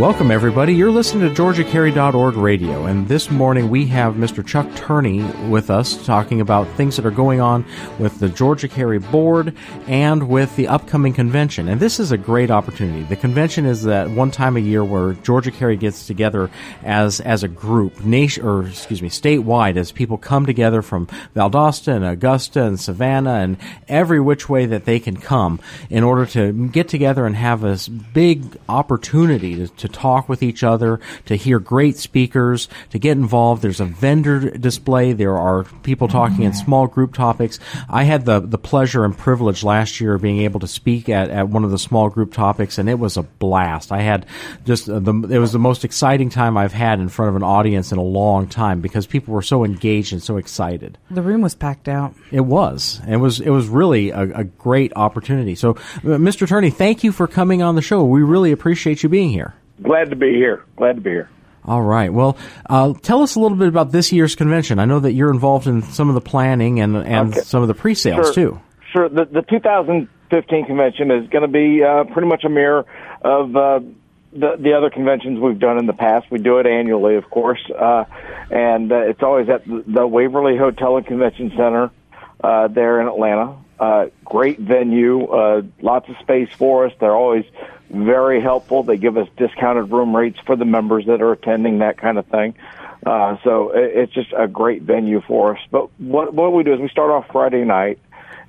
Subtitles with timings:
[0.00, 0.74] Welcome, everybody.
[0.74, 4.44] You're listening to GeorgiaCarry.org radio, and this morning we have Mr.
[4.44, 7.66] Chuck Turney with us talking about things that are going on
[7.98, 9.54] with the Georgia Carry Board
[9.86, 11.68] and with the upcoming convention.
[11.68, 13.02] And this is a great opportunity.
[13.02, 16.48] The convention is that one time a year where Georgia Carry gets together
[16.82, 21.94] as as a group, nation or excuse me, statewide, as people come together from Valdosta
[21.94, 26.68] and Augusta and Savannah and every which way that they can come in order to
[26.68, 31.58] get together and have this big opportunity to, to talk with each other, to hear
[31.58, 33.62] great speakers, to get involved.
[33.62, 35.12] There's a vendor display.
[35.12, 37.58] There are people talking in small group topics.
[37.88, 41.30] I had the, the pleasure and privilege last year of being able to speak at,
[41.30, 43.92] at one of the small group topics, and it was a blast.
[43.92, 44.26] I had
[44.64, 47.92] just the, it was the most exciting time I've had in front of an audience
[47.92, 50.98] in a long time because people were so engaged and so excited.
[51.10, 52.14] The room was packed out.
[52.30, 53.00] It was.
[53.08, 53.40] It was.
[53.40, 55.54] It was really a, a great opportunity.
[55.54, 56.48] So, uh, Mr.
[56.48, 58.04] Turney, thank you for coming on the show.
[58.04, 59.54] We really appreciate you being here.
[59.82, 60.64] Glad to be here.
[60.76, 61.30] Glad to be here.
[61.64, 62.12] All right.
[62.12, 62.36] Well,
[62.68, 64.78] uh, tell us a little bit about this year's convention.
[64.78, 67.40] I know that you're involved in some of the planning and and okay.
[67.40, 68.34] some of the pre-sales sure.
[68.34, 68.60] too.
[68.92, 69.08] Sure.
[69.08, 72.86] The, the 2015 convention is going to be uh, pretty much a mirror
[73.22, 73.80] of uh,
[74.32, 76.30] the the other conventions we've done in the past.
[76.30, 78.04] We do it annually, of course, uh,
[78.50, 81.90] and uh, it's always at the Waverly Hotel and Convention Center
[82.42, 83.56] uh, there in Atlanta.
[83.78, 86.92] Uh, great venue, uh, lots of space for us.
[87.00, 87.44] They're always
[87.90, 88.82] very helpful.
[88.82, 92.26] They give us discounted room rates for the members that are attending, that kind of
[92.26, 92.54] thing.
[93.04, 95.62] Uh, so it's just a great venue for us.
[95.70, 97.98] But what what we do is we start off Friday night,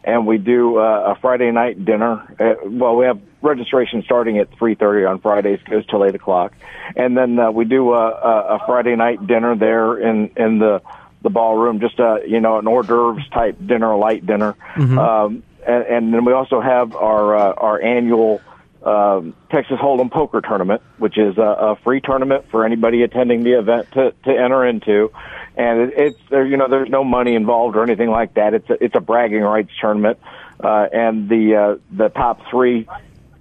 [0.04, 2.22] and we do uh, a Friday night dinner.
[2.40, 6.54] Uh, well, we have registration starting at three thirty on Fridays, goes till eight o'clock,
[6.98, 10.82] and then uh, we do a, a Friday night dinner there in in the
[11.22, 15.00] the ballroom, just a you know an hors d'oeuvres type dinner, a light dinner, mm-hmm.
[15.00, 18.42] um, and, and then we also have our uh, our annual
[18.84, 23.60] um, Texas Hold'em Poker Tournament, which is a, a free tournament for anybody attending the
[23.60, 25.12] event to, to enter into.
[25.56, 28.54] And it, it's there, you know, there's no money involved or anything like that.
[28.54, 30.20] It's a, it's a bragging rights tournament,
[30.60, 32.88] uh, and the uh, the top three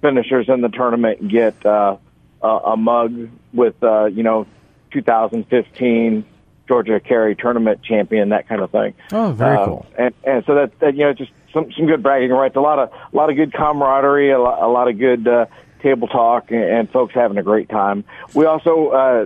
[0.01, 1.97] finishers in the tournament get uh,
[2.41, 4.45] a, a mug with uh, you know
[4.91, 6.25] 2015
[6.67, 8.93] Georgia Carry tournament champion, that kind of thing.
[9.11, 9.85] Oh, very uh, cool.
[9.97, 12.79] And and so that, that you know just some some good bragging rights, a lot
[12.79, 15.45] of a lot of good camaraderie, a lot, a lot of good uh,
[15.81, 18.03] table talk, and, and folks having a great time.
[18.33, 19.25] We also uh,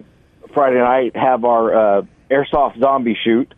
[0.54, 3.54] Friday night have our uh, airsoft zombie shoot,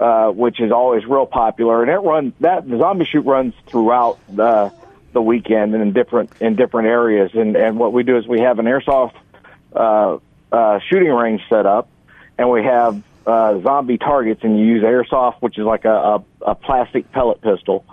[0.00, 4.18] uh, which is always real popular, and it runs that the zombie shoot runs throughout
[4.28, 4.72] the
[5.12, 7.30] the weekend and in different in different areas.
[7.34, 9.14] And and what we do is we have an airsoft
[9.74, 10.18] uh,
[10.52, 11.88] uh, shooting range set up,
[12.38, 16.24] and we have uh, zombie targets, and you use airsoft, which is like a, a,
[16.42, 17.84] a plastic pellet pistol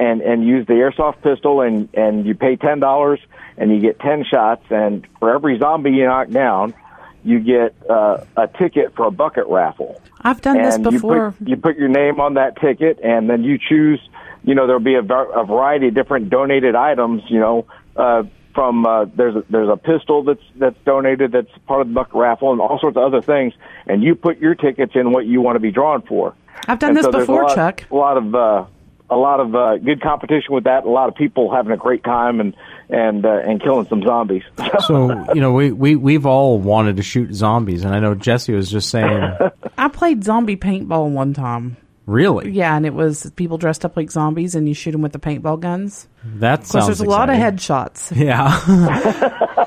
[0.00, 3.20] and and use the airsoft pistol and and you pay ten dollars
[3.56, 6.74] and you get ten shots and for every zombie you knock down
[7.22, 10.00] you get uh, a ticket for a bucket raffle.
[10.22, 11.16] I've done and this before.
[11.16, 14.00] You put, you put your name on that ticket, and then you choose.
[14.42, 17.22] You know, there'll be a, a variety of different donated items.
[17.28, 17.66] You know,
[17.96, 18.22] uh,
[18.54, 22.14] from uh, there's a, there's a pistol that's that's donated that's part of the bucket
[22.14, 23.52] raffle, and all sorts of other things.
[23.86, 26.34] And you put your tickets in what you want to be drawn for.
[26.68, 27.84] I've done and this so before, a lot, Chuck.
[27.90, 28.64] A lot of uh,
[29.10, 30.84] a lot of uh, good competition with that.
[30.84, 32.54] A lot of people having a great time and
[32.88, 34.42] and uh, and killing some zombies.
[34.86, 38.52] so you know, we we we've all wanted to shoot zombies, and I know Jesse
[38.52, 39.32] was just saying.
[39.78, 41.76] I played zombie paintball one time.
[42.06, 42.50] Really?
[42.50, 45.18] Yeah, and it was people dressed up like zombies, and you shoot them with the
[45.20, 46.08] paintball guns.
[46.24, 46.86] That sounds.
[46.86, 48.10] there's a lot of headshots.
[48.16, 49.66] Yeah.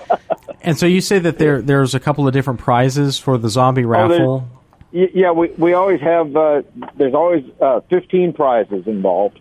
[0.62, 3.86] and so you say that there there's a couple of different prizes for the zombie
[3.86, 4.48] raffle.
[4.94, 6.36] Yeah, we we always have.
[6.36, 6.62] Uh,
[6.98, 9.40] there's always uh, 15 prizes involved,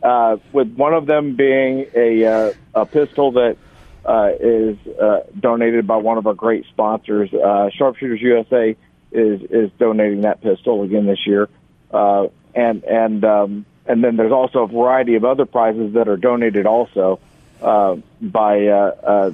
[0.00, 3.56] uh, with one of them being a uh, a pistol that
[4.04, 7.34] uh, is uh, donated by one of our great sponsors.
[7.34, 8.76] Uh, Sharpshooters USA
[9.10, 11.48] is is donating that pistol again this year,
[11.90, 16.16] uh, and and um, and then there's also a variety of other prizes that are
[16.16, 17.18] donated also
[17.60, 19.32] uh, by uh, uh,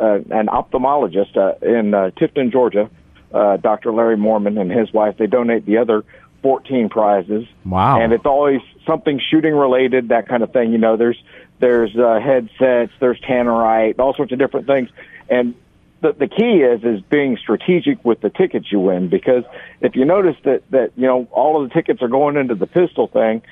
[0.00, 2.88] uh, an ophthalmologist uh, in uh, Tifton, Georgia
[3.34, 3.92] uh, Dr.
[3.92, 5.16] Larry Mormon and his wife.
[5.18, 6.04] They donate the other
[6.42, 7.46] 14 prizes.
[7.64, 8.00] Wow.
[8.00, 10.72] And it's always something shooting related, that kind of thing.
[10.72, 11.20] You know, there's
[11.58, 14.90] there's uh, headsets, there's tannerite, all sorts of different things.
[15.28, 15.54] And
[16.00, 19.44] the, the key is is being strategic with the tickets you win because
[19.80, 22.66] if you notice that that you know all of the tickets are going into the
[22.66, 23.42] pistol thing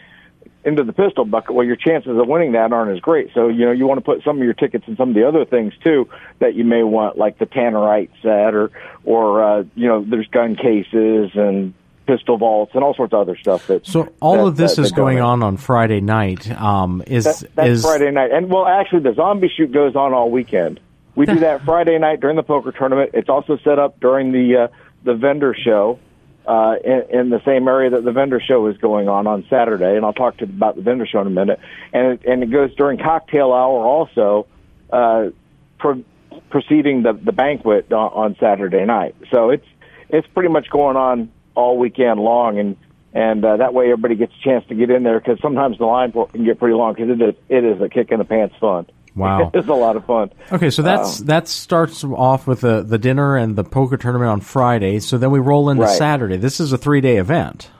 [0.64, 3.30] into the pistol bucket well your chances of winning that aren't as great.
[3.34, 5.26] So you know you want to put some of your tickets in some of the
[5.26, 8.70] other things too that you may want like the tannerite set or
[9.04, 11.74] or uh you know there's gun cases and
[12.06, 14.82] pistol vaults and all sorts of other stuff that so all that, of this that,
[14.82, 16.50] is going go on on friday night.
[16.50, 18.30] Um is that, that's is friday night.
[18.30, 20.80] And well actually the zombie shoot goes on all weekend.
[21.14, 23.10] We do that Friday night during the poker tournament.
[23.14, 24.68] It's also set up during the uh,
[25.04, 25.98] the vendor show
[26.46, 29.96] uh, in, in the same area that the vendor show is going on on Saturday,
[29.96, 31.60] and I'll talk to about the vendor show in a minute.
[31.92, 34.46] And it, and it goes during cocktail hour also,
[34.90, 35.30] uh,
[35.78, 36.04] pro-
[36.50, 39.14] preceding the the banquet on, on Saturday night.
[39.30, 39.66] So it's
[40.08, 42.76] it's pretty much going on all weekend long, and
[43.12, 45.84] and uh, that way everybody gets a chance to get in there because sometimes the
[45.84, 48.54] line can get pretty long because it is it is a kick in the pants
[48.60, 48.86] fun.
[49.14, 50.30] Wow, it's a lot of fun.
[50.50, 54.30] Okay, so that's um, that starts off with the the dinner and the poker tournament
[54.30, 55.00] on Friday.
[55.00, 55.96] So then we roll into right.
[55.96, 56.36] Saturday.
[56.36, 57.70] This is a three day event.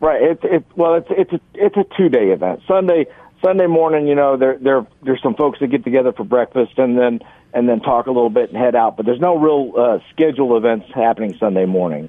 [0.00, 0.22] Right.
[0.22, 2.60] It's it's well, it's it's a it's a two day event.
[2.68, 3.06] Sunday
[3.42, 6.98] Sunday morning, you know, there there there's some folks that get together for breakfast and
[6.98, 7.20] then
[7.52, 8.96] and then talk a little bit and head out.
[8.96, 12.08] But there's no real uh, schedule events happening Sunday morning.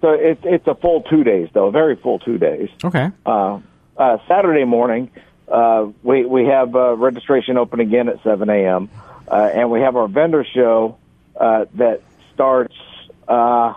[0.00, 2.68] So it's it's a full two days though, a very full two days.
[2.82, 3.10] Okay.
[3.24, 3.60] Uh,
[3.96, 5.10] uh, Saturday morning
[5.48, 8.88] uh, we we have uh, registration open again at 7 a.m.
[9.28, 10.98] Uh, and we have our vendor show
[11.38, 12.02] uh, that
[12.34, 12.74] starts.
[13.26, 13.74] Uh,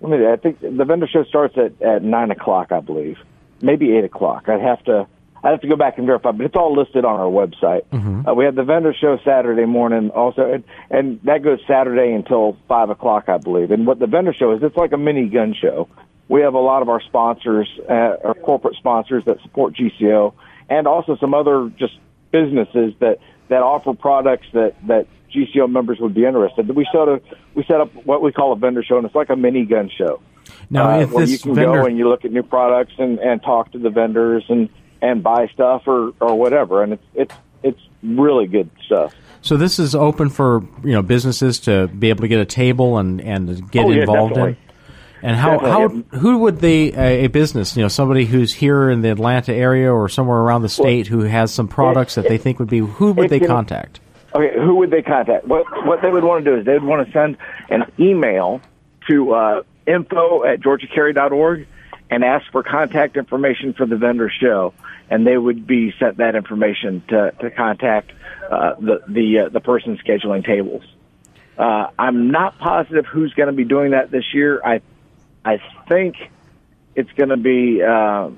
[0.00, 0.26] let me.
[0.26, 3.18] I think the vendor show starts at at nine o'clock, I believe,
[3.60, 4.48] maybe eight o'clock.
[4.48, 5.06] I'd have to.
[5.42, 7.84] I'd have to go back and verify, but it's all listed on our website.
[7.92, 8.28] Mm-hmm.
[8.28, 12.56] Uh, we have the vendor show Saturday morning also, and, and that goes Saturday until
[12.66, 13.70] five o'clock, I believe.
[13.70, 15.88] And what the vendor show is, it's like a mini gun show.
[16.28, 20.34] We have a lot of our sponsors, uh, our corporate sponsors that support GCO,
[20.68, 21.94] and also some other just
[22.30, 23.18] businesses that
[23.48, 26.68] that offer products that that GCO members would be interested.
[26.74, 27.22] We sort of
[27.54, 29.90] we set up what we call a vendor show, and it's like a mini gun
[29.96, 30.20] show.
[30.70, 31.80] Now, uh, if where you can vendor...
[31.80, 34.68] go and you look at new products and and talk to the vendors and
[35.02, 39.14] and buy stuff or or whatever, and it's it's it's really good stuff.
[39.40, 42.98] So this is open for you know businesses to be able to get a table
[42.98, 44.62] and and get oh, yeah, involved definitely.
[44.62, 44.67] in.
[45.22, 49.02] And how, how who would they a, a business you know somebody who's here in
[49.02, 52.58] the Atlanta area or somewhere around the state who has some products that they think
[52.58, 54.00] would be who would they contact?
[54.34, 55.46] Okay, who would they contact?
[55.46, 57.36] What what they would want to do is they would want to send
[57.68, 58.60] an email
[59.08, 61.66] to uh, info at georgiacarry.org
[62.10, 64.72] and ask for contact information for the vendor show,
[65.10, 68.12] and they would be sent that information to to contact
[68.50, 70.84] uh, the the uh, the person scheduling tables.
[71.58, 74.60] Uh, I'm not positive who's going to be doing that this year.
[74.64, 74.80] I
[75.48, 76.16] I think
[76.94, 78.30] it's going to be uh,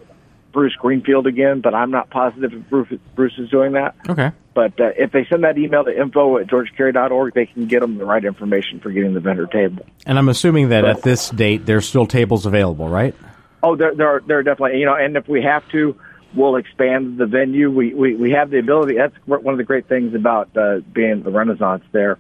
[0.53, 3.97] Bruce Greenfield again, but I'm not positive if Bruce, Bruce is doing that.
[4.09, 4.31] Okay.
[4.55, 7.99] But uh, if they send that email to info at georgiacarry.org, they can get them
[7.99, 9.85] the right information for getting the vendor table.
[10.07, 13.15] And I'm assuming that at this date, there's still tables available, right?
[13.63, 15.99] Oh, there, there, are, there are definitely, you know, and if we have to,
[16.35, 17.71] we'll expand the venue.
[17.71, 18.97] We, we, we have the ability.
[18.97, 22.19] That's one of the great things about uh, being the Renaissance there.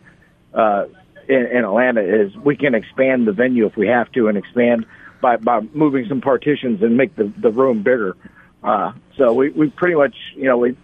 [0.52, 0.86] Uh,
[1.30, 4.86] in, in Atlanta is we can expand the venue if we have to and expand
[5.20, 8.16] by, by moving some partitions and make the, the room bigger.
[8.62, 10.76] Uh, so we, we pretty much, you know, we,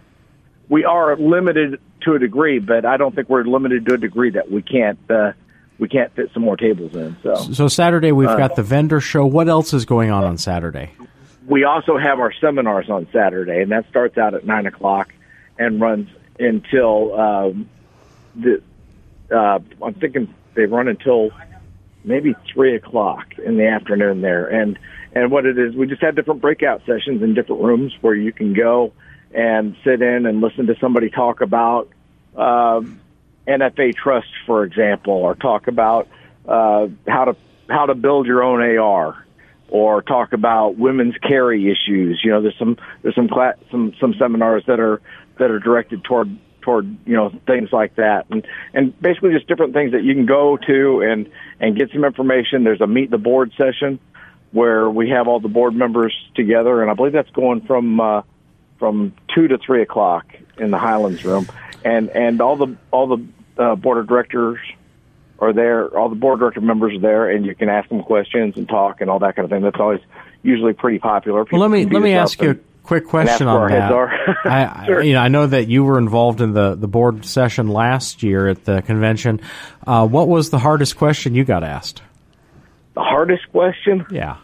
[0.69, 4.31] we are limited to a degree, but I don't think we're limited to a degree
[4.31, 5.33] that we can't, uh,
[5.79, 7.15] we can't fit some more tables in.
[7.21, 9.25] So, so Saturday we've uh, got the vendor show.
[9.25, 10.91] What else is going on on Saturday?
[11.45, 15.13] We also have our seminars on Saturday, and that starts out at nine o'clock
[15.57, 17.69] and runs until um,
[18.35, 18.61] the.
[19.29, 21.29] Uh, I'm thinking they run until
[22.03, 24.77] maybe three o'clock in the afternoon there, and
[25.13, 28.33] and what it is, we just have different breakout sessions in different rooms where you
[28.33, 28.91] can go
[29.33, 31.89] and sit in and listen to somebody talk about.
[32.35, 32.99] Um,
[33.47, 36.07] NFA Trust, for example, or talk about
[36.47, 37.35] uh, how to
[37.69, 39.25] how to build your own AR,
[39.69, 42.21] or talk about women's carry issues.
[42.23, 45.01] You know, there's some there's some cla- some some seminars that are
[45.39, 46.37] that are directed toward
[46.67, 50.25] toward you know things like that, and and basically just different things that you can
[50.25, 51.29] go to and
[51.61, 52.65] and get some information.
[52.65, 53.99] There's a meet the board session
[54.51, 58.23] where we have all the board members together, and I believe that's going from uh,
[58.79, 60.25] from two to three o'clock
[60.57, 61.47] in the Highlands room,
[61.85, 63.25] and and all the all the
[63.57, 64.59] uh, board of directors
[65.39, 65.87] are there.
[65.97, 68.99] All the board director members are there, and you can ask them questions and talk
[68.99, 69.61] and all that kind of thing.
[69.61, 70.01] That's always
[70.43, 71.45] usually pretty popular.
[71.49, 72.55] Well, let me let me ask you a
[72.87, 73.91] quick question on that.
[74.45, 75.01] I, sure.
[75.01, 78.23] I, you know, I know that you were involved in the the board session last
[78.23, 79.41] year at the convention.
[79.85, 82.01] Uh, what was the hardest question you got asked?
[82.95, 84.05] The hardest question?
[84.09, 84.37] Yeah.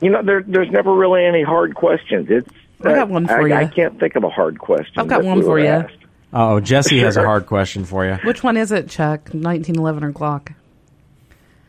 [0.00, 2.26] You know, there, there's never really any hard questions.
[2.30, 2.48] It's
[2.82, 3.54] I got one for I, you.
[3.54, 4.94] I can't think of a hard question.
[4.96, 5.66] I've got one we for you.
[5.66, 5.96] asked.
[6.32, 8.14] Oh, Jesse has a hard question for you.
[8.24, 9.20] Which one is it, Chuck?
[9.32, 10.54] 1911 or Glock?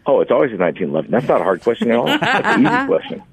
[0.06, 1.12] Oh, it's always a 1911.
[1.12, 2.06] That's not a hard question at all.
[2.06, 3.24] That's an easy question.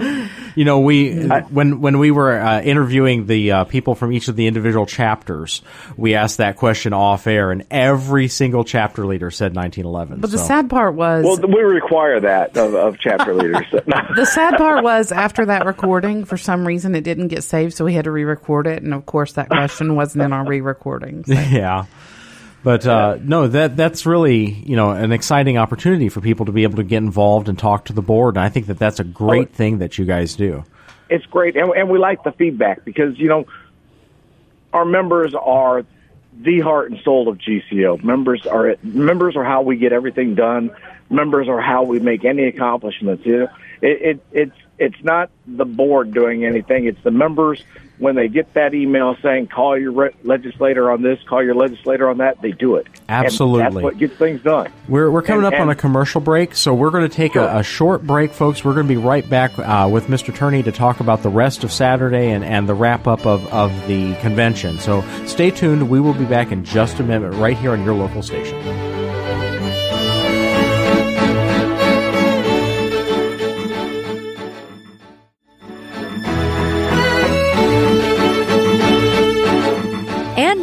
[0.00, 4.36] You know, we when when we were uh, interviewing the uh, people from each of
[4.36, 5.62] the individual chapters,
[5.96, 10.20] we asked that question off air, and every single chapter leader said 1911.
[10.20, 13.66] But the sad part was Well, we require that of, of chapter leaders.
[13.70, 17.84] the sad part was after that recording, for some reason it didn't get saved, so
[17.84, 21.24] we had to re-record it, and of course that question wasn't in our re-recording.
[21.24, 21.32] So.
[21.50, 21.86] yeah.
[22.66, 26.64] But uh, no, that that's really you know an exciting opportunity for people to be
[26.64, 29.04] able to get involved and talk to the board, and I think that that's a
[29.04, 29.54] great Oh.
[29.54, 30.64] thing that you guys do.
[31.08, 33.44] it's great, and, and we like the feedback because you know
[34.72, 35.84] our members are
[36.42, 38.02] the heart and soul of GCO.
[38.02, 40.74] Members are members are how we get everything done.
[41.08, 43.24] Members are how we make any accomplishments.
[43.24, 43.48] You know,
[43.80, 46.86] it, it it's it's not the board doing anything.
[46.86, 47.62] It's the members
[47.98, 52.08] when they get that email saying call your re- legislator on this, call your legislator
[52.08, 52.40] on that.
[52.42, 52.86] They do it.
[53.08, 53.62] And Absolutely.
[53.62, 54.70] that's what gets things done.
[54.88, 57.42] We're, we're coming And- up on a commercial break, so we're going to take Sure.
[57.44, 58.64] a, a short break, folks.
[58.64, 60.34] We're going to be right back uh, with Mr.
[60.34, 63.70] Turney to talk about the rest of Saturday and, and the wrap up of, of
[63.88, 64.78] the convention.
[64.78, 65.88] So stay tuned.
[65.88, 68.85] We will be back in just a minute right here on your local station.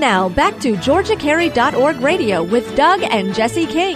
[0.03, 3.95] Now back to GeorgiaCarry.org radio with Doug and Jesse King.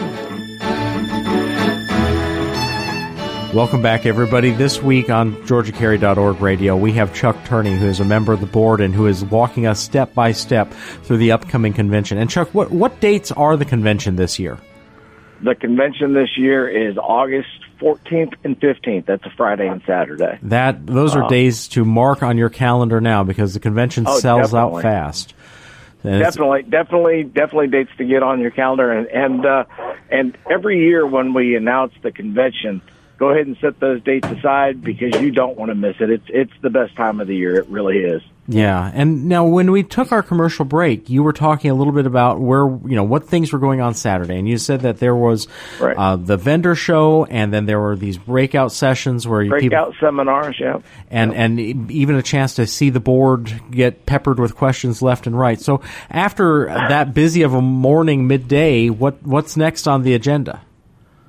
[3.53, 4.51] Welcome back, everybody.
[4.51, 8.45] This week on GeorgiaCarry.org radio, we have Chuck Turney, who is a member of the
[8.45, 10.71] board and who is walking us step by step
[11.03, 12.17] through the upcoming convention.
[12.17, 14.57] And Chuck, what, what dates are the convention this year?
[15.43, 17.49] The convention this year is August
[17.81, 19.07] 14th and 15th.
[19.07, 20.39] That's a Friday and Saturday.
[20.43, 24.19] That those are uh, days to mark on your calendar now because the convention Oh,
[24.19, 24.77] sells definitely.
[24.77, 25.33] out fast.
[26.03, 29.65] And Definitely, definitely, definitely dates to get on your calendar, and and uh,
[30.11, 32.81] and every year when we announce the convention,
[33.17, 36.09] go ahead and set those dates aside because you don't want to miss it.
[36.09, 37.55] It's it's the best time of the year.
[37.55, 38.21] It really is.
[38.49, 42.05] Yeah, and now when we took our commercial break, you were talking a little bit
[42.05, 45.15] about where you know what things were going on Saturday, and you said that there
[45.15, 45.49] was
[45.81, 45.97] Right.
[45.97, 49.95] uh, the vendor show, and then there were these breakout sessions where you people Breakout
[49.99, 50.79] seminars, yeah.
[51.11, 55.27] and and e- even a chance to see the board get peppered with questions left
[55.27, 55.59] and right.
[55.59, 60.61] So after that busy of a morning midday, what what's next on the agenda?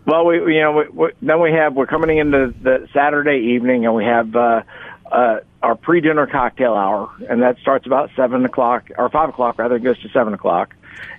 [0.08, 3.52] Well, we we- you know we, we, then we have we're coming into the Saturday
[3.54, 4.62] evening, and we have uh,
[5.12, 9.76] uh, our pre-dinner cocktail hour, and that starts about seven o'clock or five o'clock rather.
[9.76, 10.74] It goes to seven o'clock,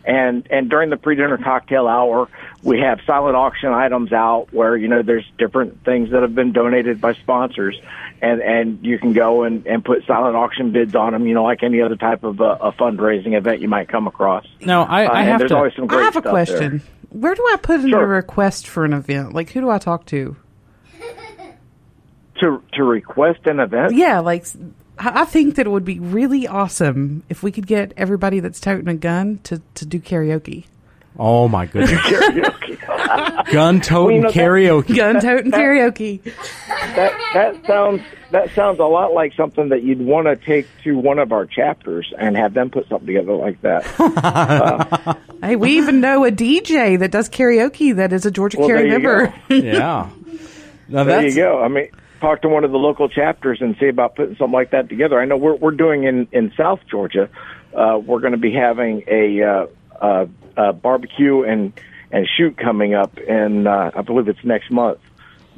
[0.05, 2.29] and and during the pre-dinner cocktail hour,
[2.63, 6.51] we have silent auction items out where you know there's different things that have been
[6.51, 7.79] donated by sponsors,
[8.24, 11.43] and and you can go and and put silent auction bids on them, you know,
[11.43, 14.48] like any other type of uh, a fundraising event you might come across.
[14.62, 15.58] No, I, Uh, I and have there's to.
[15.58, 16.77] always some I have a question.
[16.77, 16.81] there.
[17.09, 17.21] Question.
[17.21, 18.03] Where do I put in Sure.
[18.03, 19.33] a request for an event?
[19.33, 20.35] Like, who do I talk to?
[22.41, 23.95] To to request an event.
[23.95, 24.45] Yeah, like
[24.97, 28.61] I I think that it would be really awesome if we could get everybody that's
[28.61, 30.63] toting a gun to, to do karaoke.
[31.17, 32.78] Oh my goodness, Karaoke.
[33.51, 34.95] Gun toting Well, you know, karaoke.
[34.95, 36.23] Gun toting karaoke.
[36.95, 38.01] that that sounds
[38.31, 41.45] that sounds a lot like something that you'd want to take to one of our
[41.45, 45.17] chapters and have them put something together like that.
[45.41, 48.89] Hey, we even know a DJ that does karaoke that is a Georgia Well, Carry
[48.89, 49.33] member.
[49.49, 50.09] yeah.
[50.89, 51.63] Now there that's you go.
[51.63, 51.87] I mean,
[52.19, 55.17] talk to one of the local chapters and see about putting something like that together.
[55.17, 57.29] I know we're we're doing in in South Georgia.
[57.73, 59.67] Uh, we're going to be having a uh,
[60.01, 60.25] uh,
[60.57, 61.71] uh, barbecue and
[62.11, 64.99] and shoot coming up in uh, I believe it's next month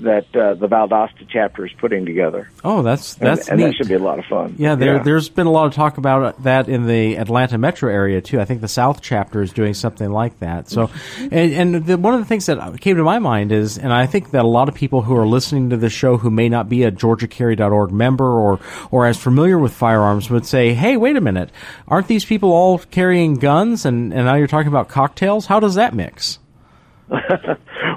[0.02, 2.50] that uh, the Valdosta chapter is putting together.
[2.64, 3.66] oh that's that's and, neat.
[3.68, 4.56] that should be a lot of fun.
[4.58, 8.22] Yeah, there, there's been a lot of talk about that in the Atlanta metro area
[8.22, 8.40] too.
[8.40, 10.70] I think the South chapter is doing something like that.
[10.70, 10.90] So,
[11.20, 14.06] and, and the, one of the things that came to my mind is, and I
[14.06, 16.70] think that a lot of people who are listening to the show who may not
[16.70, 18.60] be a GeorgiaCarry.org member or
[18.92, 21.50] or as familiar with firearms would say, "Hey, wait a minute,
[21.88, 25.46] aren't these people all carrying guns?" And and now you're talking about cocktails.
[25.46, 26.40] How does that mix?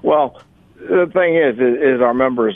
[0.04, 0.38] Well,
[0.88, 2.54] the thing is, is, is our members,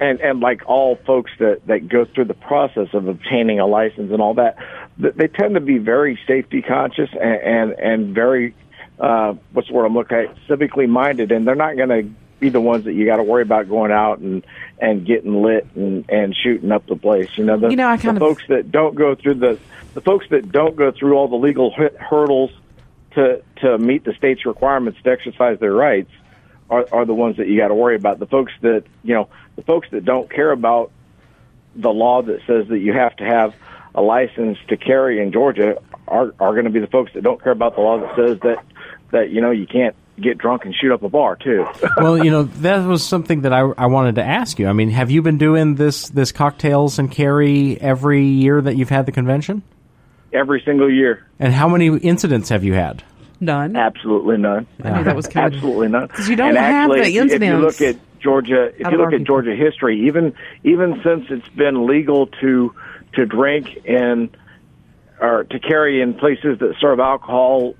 [0.00, 4.12] and, and like all folks that, that go through the process of obtaining a license
[4.12, 4.56] and all that,
[4.98, 8.54] they tend to be very safety conscious and, and, and very,
[8.98, 12.48] uh, what's the word I'm looking at, civically minded, and they're not going to be
[12.48, 14.44] the ones that you got to worry about going out and,
[14.80, 17.28] and getting lit and, and shooting up the place.
[17.36, 19.58] You know, the, You know, I kind the of- folks that don't go through the,
[19.94, 22.50] the folks that don't go through all the legal hurdles
[23.14, 26.10] to, to meet the state's requirements to exercise their rights
[26.70, 28.18] are, are the ones that you got to worry about.
[28.18, 30.90] The folks that you know, the folks that don't care about
[31.74, 33.54] the law that says that you have to have
[33.94, 37.42] a license to carry in Georgia are are going to be the folks that don't
[37.42, 38.64] care about the law that says that
[39.10, 41.66] that you know you can't get drunk and shoot up a bar too.
[41.96, 44.66] well, you know that was something that I, I wanted to ask you.
[44.66, 48.88] I mean, have you been doing this this cocktails and carry every year that you've
[48.88, 49.62] had the convention?
[50.32, 51.26] Every single year.
[51.38, 53.02] And how many incidents have you had?
[53.40, 53.76] None.
[53.76, 54.66] Absolutely none.
[54.82, 56.08] I knew that was kind Absolutely none.
[56.08, 58.80] Because you don't and have actually, the if you- If you look at Georgia, if
[58.90, 62.74] you look at Georgia history, even even since it's been legal to
[63.14, 64.30] to drink in
[65.20, 67.74] or to carry in places that serve alcohol,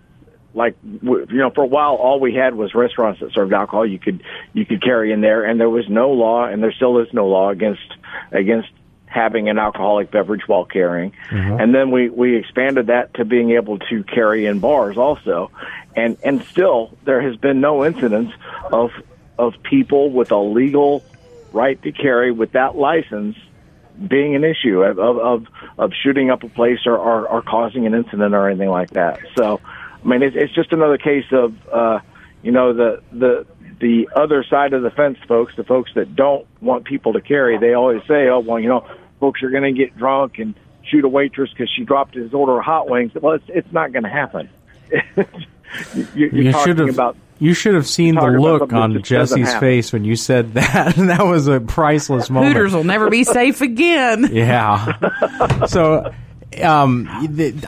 [0.55, 3.85] like w- you know, for a while, all we had was restaurants that served alcohol.
[3.85, 4.23] You could
[4.55, 7.27] you could carry in there, and there was no law, and there still is no
[7.27, 7.93] law against
[8.31, 8.69] against
[9.09, 11.13] having an alcoholic beverage while carrying.
[11.61, 15.51] And then we we expanded that to being able to carry in bars also,
[15.97, 18.33] and and still there has been no incidents
[18.73, 18.91] of
[19.39, 21.05] of people with a legal
[21.53, 23.37] right to carry with that license
[24.07, 25.47] being an issue of of of,
[25.79, 29.21] of shooting up a place or, or or causing an incident or anything like that.
[29.37, 29.61] So,
[30.05, 32.01] I mean, it's, it's just another case of uh,
[32.43, 33.47] you know the the
[33.81, 37.59] the other side of the fence, folks, the folks that don't want people to carry.
[37.59, 38.87] They always say, "Oh, well, you know,
[39.21, 42.59] folks are going to get drunk and shoot a waitress because she dropped his order
[42.59, 44.49] of hot wings." Well, it's it's not going to happen.
[45.95, 49.55] you, you're you talking should have about you should have seen the look on Jesse's
[49.55, 50.97] face when you said that.
[50.97, 52.55] that was a priceless moment.
[52.55, 54.29] Hooters will never be safe again.
[54.33, 55.67] Yeah.
[55.67, 56.13] so,
[56.63, 57.07] um,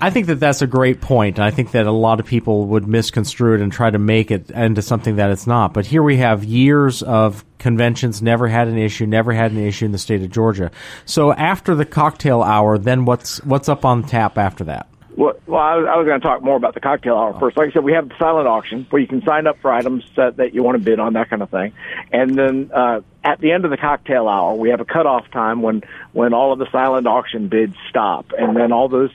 [0.01, 1.39] I think that that's a great point.
[1.39, 4.51] I think that a lot of people would misconstrue it and try to make it
[4.51, 5.75] into something that it's not.
[5.75, 9.85] But here we have years of conventions, never had an issue, never had an issue
[9.85, 10.71] in the state of Georgia.
[11.05, 14.89] So after the cocktail hour, then what's what's up on tap after that?
[15.17, 17.57] Well, well I was, I was going to talk more about the cocktail hour first.
[17.57, 20.05] Like I said, we have the silent auction where you can sign up for items
[20.17, 21.73] that, that you want to bid on, that kind of thing.
[22.13, 25.63] And then uh, at the end of the cocktail hour, we have a cutoff time
[25.63, 29.11] when when all of the silent auction bids stop, and then all those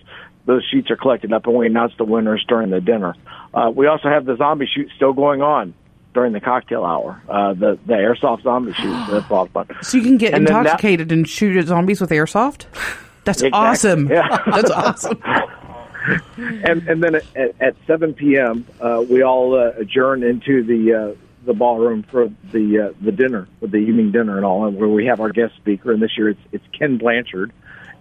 [0.46, 3.16] those sheets are collected up, and we announce the winners during the dinner.
[3.54, 5.74] Uh, we also have the zombie shoot still going on
[6.14, 7.20] during the cocktail hour.
[7.28, 8.92] Uh, the the airsoft zombie shoot.
[9.10, 9.68] That's a lot of fun.
[9.82, 12.66] So you can get And then that- intoxicated and shoot at zombies with airsoft?
[13.24, 13.52] That's Exactly.
[13.60, 14.08] awesome.
[14.08, 14.38] Yeah.
[14.52, 15.20] That's awesome.
[16.38, 18.66] and and then at, at, at 7 p.m.
[18.80, 21.16] Uh, we all uh, adjourn into the uh,
[21.46, 24.90] the ballroom for the uh, the dinner, for the evening dinner and all, and where
[24.90, 25.92] we have our guest speaker.
[25.92, 27.52] And this year it's it's Ken Blanchard,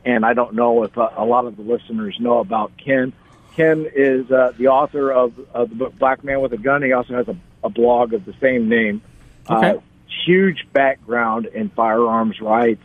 [0.04, 3.12] and I don't know if uh, a lot of the listeners know about Ken.
[3.54, 6.82] Ken is uh, the author of, of the book Black Man with a Gun.
[6.82, 9.00] He also has a, a blog of the same name.
[9.48, 9.70] Okay.
[9.70, 9.80] Uh,
[10.26, 12.82] huge background in firearms rights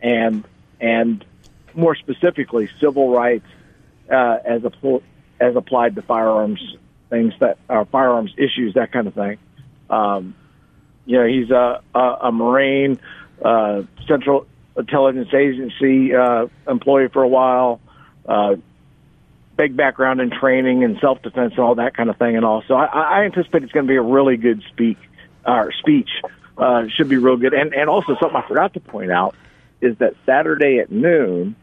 [0.00, 0.44] and
[0.80, 1.24] and
[1.74, 3.46] more specifically civil rights
[4.10, 5.00] uh, as a
[5.40, 6.60] as applied to firearms
[7.08, 9.38] things that are firearms issues that kind of thing.
[9.88, 10.34] Um,
[11.06, 13.00] you know, he's a a, a Marine,
[13.44, 14.46] uh, Central
[14.76, 17.80] Intelligence Agency uh, employee for a while.
[18.26, 18.56] Uh,
[19.56, 22.62] big background in training and self defense and all that kind of thing, and all.
[22.66, 24.98] So I, I anticipate it's going to be a really good speak
[25.44, 26.10] or speech.
[26.56, 29.34] Uh, should be real good, and and also something I forgot to point out
[29.80, 31.56] is that Saturday at noon,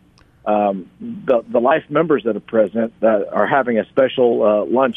[0.48, 4.96] um, the the life members that are present are having a special uh, lunch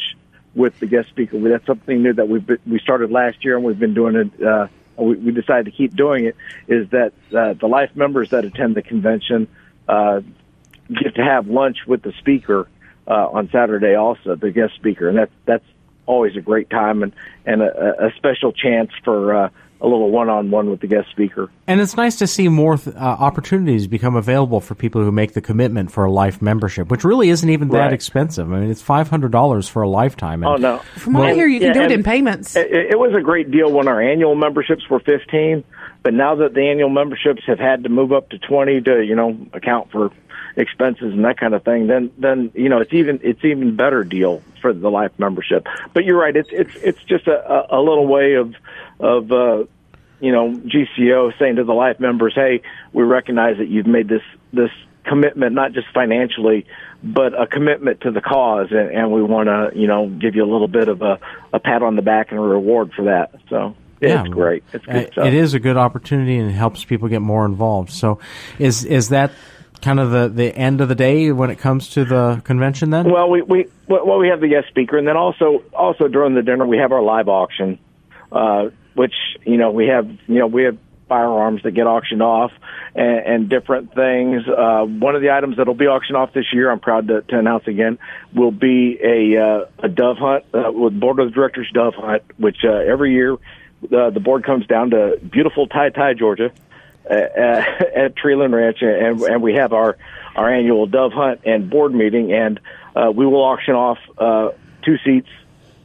[0.54, 1.38] with the guest speaker.
[1.40, 4.42] That's something new that we we started last year, and we've been doing it.
[4.42, 6.36] Uh, we, we decided to keep doing it.
[6.68, 9.48] Is that uh, the life members that attend the convention
[9.88, 10.20] uh,
[10.88, 12.68] get to have lunch with the speaker
[13.08, 15.66] uh, on Saturday, also the guest speaker, and that's that's
[16.06, 17.12] always a great time and
[17.44, 19.50] and a, a special chance for uh,
[19.82, 21.50] a little one-on-one with the guest speaker.
[21.66, 25.32] And it's nice to see more th- uh, opportunities become available for people who make
[25.32, 27.92] the commitment for a life membership, which really isn't even that Right.
[27.92, 28.52] expensive.
[28.52, 30.42] I mean, it's five hundred dollars for a lifetime.
[30.42, 30.78] And Oh no!
[30.96, 32.56] From what I hear, you can yeah, do it in payments.
[32.56, 35.64] It, it was a great deal when our annual memberships were fifteen,
[36.02, 39.14] but now that the annual memberships have had to move up to twenty to you
[39.14, 40.10] know account for
[40.60, 44.04] expenses and that kind of thing, then then you know it's even it's even better
[44.04, 45.66] deal for the life membership.
[45.92, 48.54] But you're right; it's it's it's just a, a, little way of
[49.00, 49.64] of uh,
[50.20, 54.22] you know GCO saying to the life members, "Hey, we recognize that you've made this
[54.52, 54.70] this
[55.04, 56.66] commitment, not just financially."
[57.02, 60.44] But a commitment to the cause, and, and we want to, you know, give you
[60.44, 61.18] a little bit of a,
[61.50, 63.34] a pat on the back and a reward for that.
[63.48, 64.64] So yeah, it's great.
[64.72, 65.26] It's good Uh, stuff.
[65.26, 67.90] It is a good opportunity and it helps people get more involved.
[67.90, 68.18] So,
[68.58, 69.30] is is that
[69.82, 72.90] kind of the, the end of the day when it comes to the convention?
[72.90, 76.34] Then, Well, we we well we have the guest speaker, and then also also during
[76.34, 77.78] the dinner we have our live auction,
[78.32, 79.14] uh, which
[79.44, 82.52] you know we have you know we have firearms that get auctioned off
[82.94, 84.42] and, and different things.
[84.46, 87.38] Uh, one of the items that'll be auctioned off this year, I'm proud to, to
[87.38, 87.98] announce again,
[88.32, 92.58] will be a uh, a dove hunt uh, with board of directors dove hunt, which
[92.64, 96.52] uh, every year uh, the board comes down to beautiful Ty Ty, Georgia
[97.10, 97.62] uh,
[97.96, 99.96] at Treeland Ranch, and, and we have our
[100.36, 102.60] our annual dove hunt and board meeting, and
[102.94, 104.50] uh, we will auction off uh,
[104.84, 105.28] two seats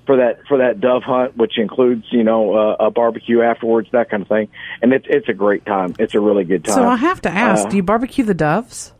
[0.05, 4.09] for that for that dove hunt, which includes you know uh, a barbecue afterwards, that
[4.09, 4.49] kind of thing.
[4.81, 5.95] And it's it's a great time.
[5.99, 6.75] It's a really good time.
[6.75, 8.93] So I have to ask: Uh, Do you barbecue the doves?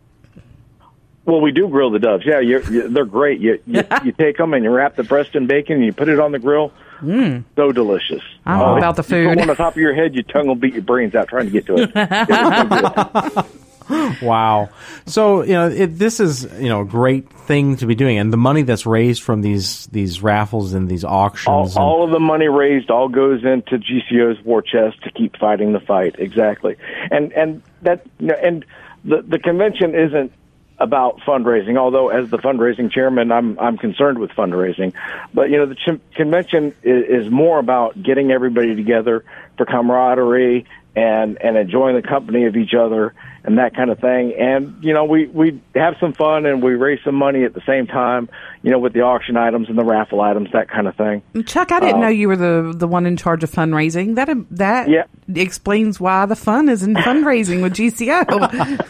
[1.26, 2.24] Well, we do grill the doves.
[2.26, 3.40] Yeah, you're, you they're great.
[3.40, 6.10] You, you you take them and you wrap the breast in bacon and you put
[6.10, 6.72] it on the grill.
[7.02, 7.44] Mm.
[7.56, 8.22] So delicious.
[8.46, 9.38] I'm all about the You put food.
[9.40, 11.52] one on top of your head, your tongue will beat your brains out trying to
[11.52, 13.46] get to it.
[13.88, 14.22] It's.
[14.24, 14.70] Wow.
[15.06, 18.34] So you know it, this is you know a great thing to be doing, and
[18.34, 21.76] the money that's raised from these these raffles and these all, auctions.
[21.76, 25.74] and- all of the money raised all goes into GCO's war chest to keep fighting
[25.74, 26.16] the fight.
[26.18, 26.78] Exactly,
[27.12, 28.66] and and that you know, and
[29.04, 30.32] the the convention isn't
[30.78, 31.78] about fundraising.
[31.78, 34.94] Although, as the fundraising chairman, I'm I'm concerned with fundraising.
[35.34, 39.24] But you know, the ch- convention is, is more about getting everybody together
[39.58, 44.34] for camaraderie and and enjoying the company of each other and that kind of thing.
[44.34, 47.62] And you know, we we have some fun and we raise some money at the
[47.66, 48.28] same time.
[48.62, 51.22] You know, with the auction items and the raffle items, that kind of thing.
[51.46, 54.16] Chuck, I didn't uh, know you were the the one in charge of fundraising.
[54.16, 55.04] That that Yeah.
[55.34, 58.90] explains why the fun is in fundraising with GCO.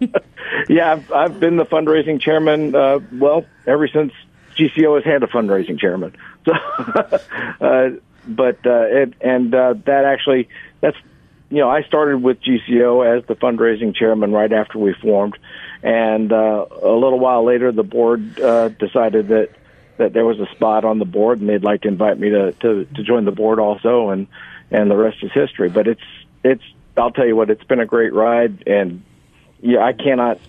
[0.68, 2.74] Yeah, I've, I've been the fundraising chairman.
[2.74, 4.12] Uh, well, ever since
[4.56, 6.14] GCO has had a fundraising chairman.
[6.44, 6.52] So,
[7.60, 7.90] uh,
[8.26, 10.48] but uh, it, and uh, that actually
[10.80, 10.96] that's
[11.50, 15.38] you know I started with GCO as the fundraising chairman right after we formed,
[15.84, 19.50] and uh, a little while later the board uh, decided that
[19.98, 22.52] that there was a spot on the board and they'd like to invite me to,
[22.52, 24.26] to to join the board also and
[24.70, 25.68] and the rest is history.
[25.68, 26.02] But it's
[26.42, 26.64] it's
[26.96, 29.02] I'll tell you what it's been a great ride and
[29.60, 30.40] yeah I cannot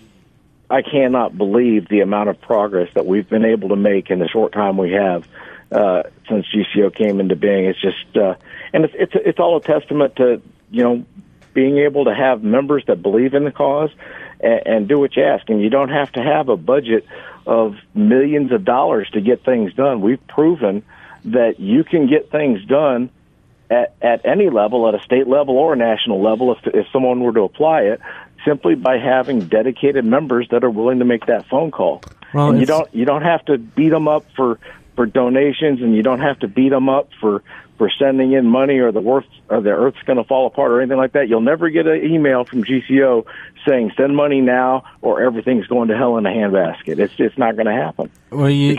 [0.70, 4.28] I cannot believe the amount of progress that we've been able to make in the
[4.28, 5.26] short time we have
[5.70, 7.66] uh, since GCO came into being.
[7.66, 8.34] It's just, uh,
[8.72, 11.04] and it's, it's it's all a testament to you know
[11.52, 13.90] being able to have members that believe in the cause
[14.40, 15.48] and, and do what you ask.
[15.48, 17.06] And you don't have to have a budget
[17.46, 20.00] of millions of dollars to get things done.
[20.00, 20.82] We've proven
[21.26, 23.10] that you can get things done
[23.70, 27.20] at, at any level, at a state level or a national level, if, if someone
[27.20, 28.00] were to apply it,
[28.44, 32.02] simply by having dedicated members that are willing to make that phone call.
[32.32, 34.58] Well, and you don't you don't have to beat them up for
[34.96, 37.42] for donations, and you don't have to beat them up for
[37.78, 40.80] for sending in money or the earth or the earth's going to fall apart or
[40.80, 41.28] anything like that.
[41.28, 43.24] You'll never get an email from GCO
[43.66, 46.98] saying send money now or everything's going to hell in a handbasket.
[46.98, 48.10] It's it's not going to happen.
[48.30, 48.74] Well, you,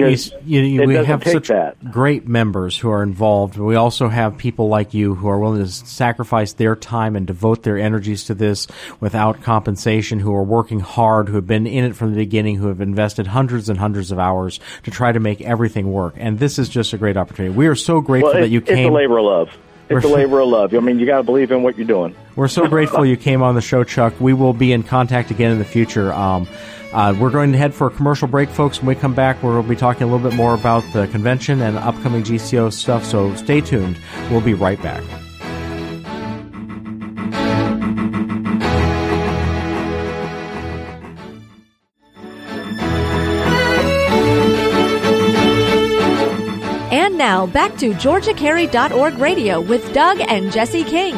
[0.46, 1.92] you, you, we have such that.
[1.92, 3.58] great members who are involved.
[3.58, 7.64] We also have people like you who are willing to sacrifice their time and devote
[7.64, 8.68] their energies to this
[9.00, 12.68] without compensation, who are working hard, who have been in it from the beginning, who
[12.68, 16.16] have invested hundreds and hundreds of hours to try to make everything work.
[16.18, 17.56] And this is just a great opportunity.
[17.56, 18.94] We are so grateful Well, that it- you it's a came.
[18.94, 19.58] labor of love.
[19.90, 20.74] It's a labor of love.
[20.74, 22.16] I mean, you got to believe in what you're doing.
[22.36, 24.14] We're so grateful you came on the show, Chuck.
[24.20, 26.12] We will be in contact again in the future.
[26.14, 26.48] Um,
[26.92, 28.80] uh, we're going to head for a commercial break, folks.
[28.80, 31.78] When we come back, we'll be talking a little bit more about the convention and
[31.78, 33.06] upcoming GCO stuff.
[33.06, 34.00] So stay tuned.
[34.32, 35.04] We'll be right back.
[47.56, 51.16] Back to GeorgiaCarry.org radio with Doug and Jesse King.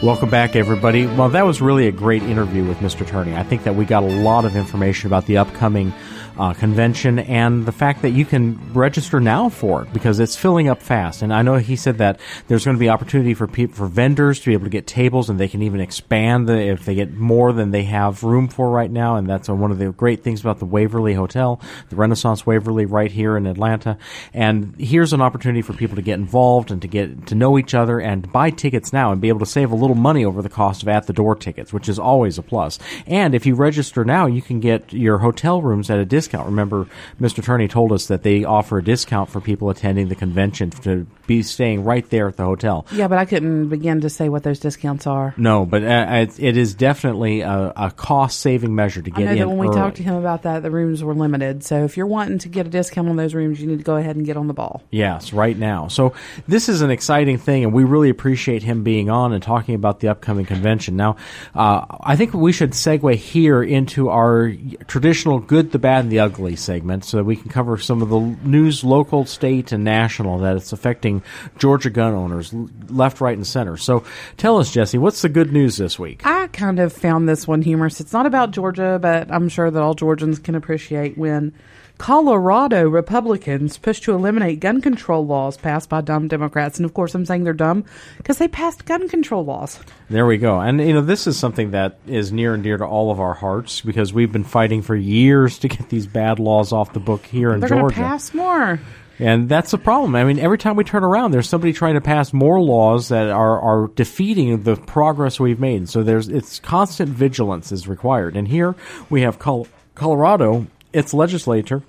[0.00, 1.04] Welcome back, everybody.
[1.04, 3.04] Well, that was really a great interview with Mr.
[3.04, 3.34] Turney.
[3.34, 5.92] I think that we got a lot of information about the upcoming
[6.38, 10.68] uh, convention and the fact that you can register now for it because it's filling
[10.68, 11.22] up fast.
[11.22, 14.46] And I know he said that there's going to be opportunity for for vendors to
[14.46, 17.52] be able to get tables, and they can even expand the, if they get more
[17.52, 19.16] than they have room for right now.
[19.16, 23.10] And that's one of the great things about the Waverly Hotel, the Renaissance Waverly, right
[23.10, 23.96] here in Atlanta.
[24.34, 27.74] And here's an opportunity for people to get involved and to get to know each
[27.74, 30.48] other and buy tickets now and be able to save a little money over the
[30.48, 32.78] cost of at the door tickets, which is always a plus.
[33.06, 36.25] And if you register now, you can get your hotel rooms at a discount.
[36.32, 36.86] Remember,
[37.20, 37.42] Mr.
[37.42, 41.42] Turney told us that they offer a discount for people attending the convention to be
[41.42, 42.86] staying right there at the hotel.
[42.92, 45.34] yeah, but I couldn't begin to say what those discounts are.
[45.36, 49.24] No, but uh, it, it is definitely a, a cost saving measure to I get
[49.24, 49.38] know in.
[49.38, 49.76] that when we early.
[49.76, 51.64] talked to him about that, the rooms were limited.
[51.64, 53.96] So if you're wanting to get a discount on those rooms, you need to go
[53.96, 54.82] ahead and get on the ball.
[54.90, 55.88] Yes, right now.
[55.88, 56.14] So
[56.46, 60.00] this is an exciting thing, and we really appreciate him being on and talking about
[60.00, 60.96] the upcoming convention.
[60.96, 61.16] Now,
[61.54, 64.52] uh, I think we should segue here into our
[64.86, 68.08] traditional good, the bad, and the ugly segment, so that we can cover some of
[68.08, 71.15] the news, local, state, and national that it's affecting
[71.58, 72.52] Georgia gun owners,
[72.88, 73.76] left, right, and center.
[73.76, 74.04] So
[74.36, 76.24] tell us, Jesse, what's the good news this week?
[76.26, 78.00] I kind of found this one humorous.
[78.00, 81.52] It's not about Georgia, but I'm sure that all Georgians can appreciate when
[81.98, 86.78] Colorado Republicans push to eliminate gun control laws passed by dumb Democrats.
[86.78, 87.86] And of course, I'm saying they're dumb
[88.18, 89.80] because they passed gun control laws.
[90.10, 90.60] There we go.
[90.60, 93.32] And, you know, this is something that is near and dear to all of our
[93.32, 97.24] hearts because we've been fighting for years to get these bad laws off the book
[97.24, 97.94] here in They're going Georgia.
[97.96, 98.78] to pass more.
[99.18, 100.14] And that's the problem.
[100.14, 103.28] I mean, every time we turn around, there's somebody trying to pass more laws that
[103.28, 105.88] are, are defeating the progress we've made.
[105.88, 108.36] So there's it's constant vigilance is required.
[108.36, 108.74] And here
[109.08, 111.82] we have Col- Colorado, its legislature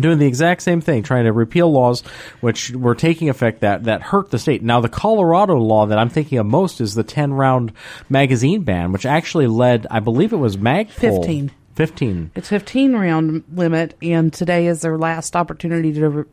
[0.00, 2.02] doing the exact same thing, trying to repeal laws
[2.40, 4.62] which were taking effect that, that hurt the state.
[4.62, 7.72] Now, the Colorado law that I'm thinking of most is the 10 round
[8.08, 10.90] magazine ban, which actually led, I believe it was Magpul.
[10.90, 11.50] 15.
[11.76, 12.30] 15.
[12.34, 16.24] It's 15 round limit, and today is their last opportunity to re-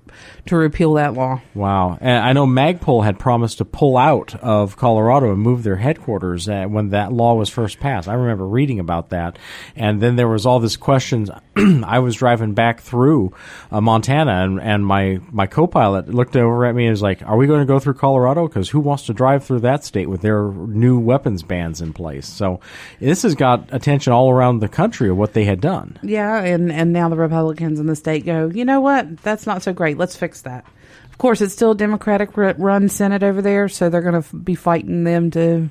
[0.45, 1.41] to repeal that law.
[1.53, 1.97] Wow.
[1.99, 6.47] And I know Magpul had promised to pull out of Colorado and move their headquarters
[6.47, 8.07] uh, when that law was first passed.
[8.07, 9.37] I remember reading about that.
[9.75, 11.29] And then there was all this questions.
[11.55, 13.33] I was driving back through
[13.71, 17.37] uh, Montana and, and my, my co-pilot looked over at me and was like, are
[17.37, 18.47] we going to go through Colorado?
[18.47, 22.27] Because who wants to drive through that state with their new weapons bans in place?
[22.27, 22.59] So
[22.99, 25.99] this has got attention all around the country of what they had done.
[26.03, 29.17] Yeah, and and now the Republicans in the state go, you know what?
[29.17, 29.97] That's not so great.
[29.97, 30.65] Let's fix that.
[31.11, 34.55] Of course, it's still a Democratic run Senate over there, so they're going to be
[34.55, 35.69] fighting them to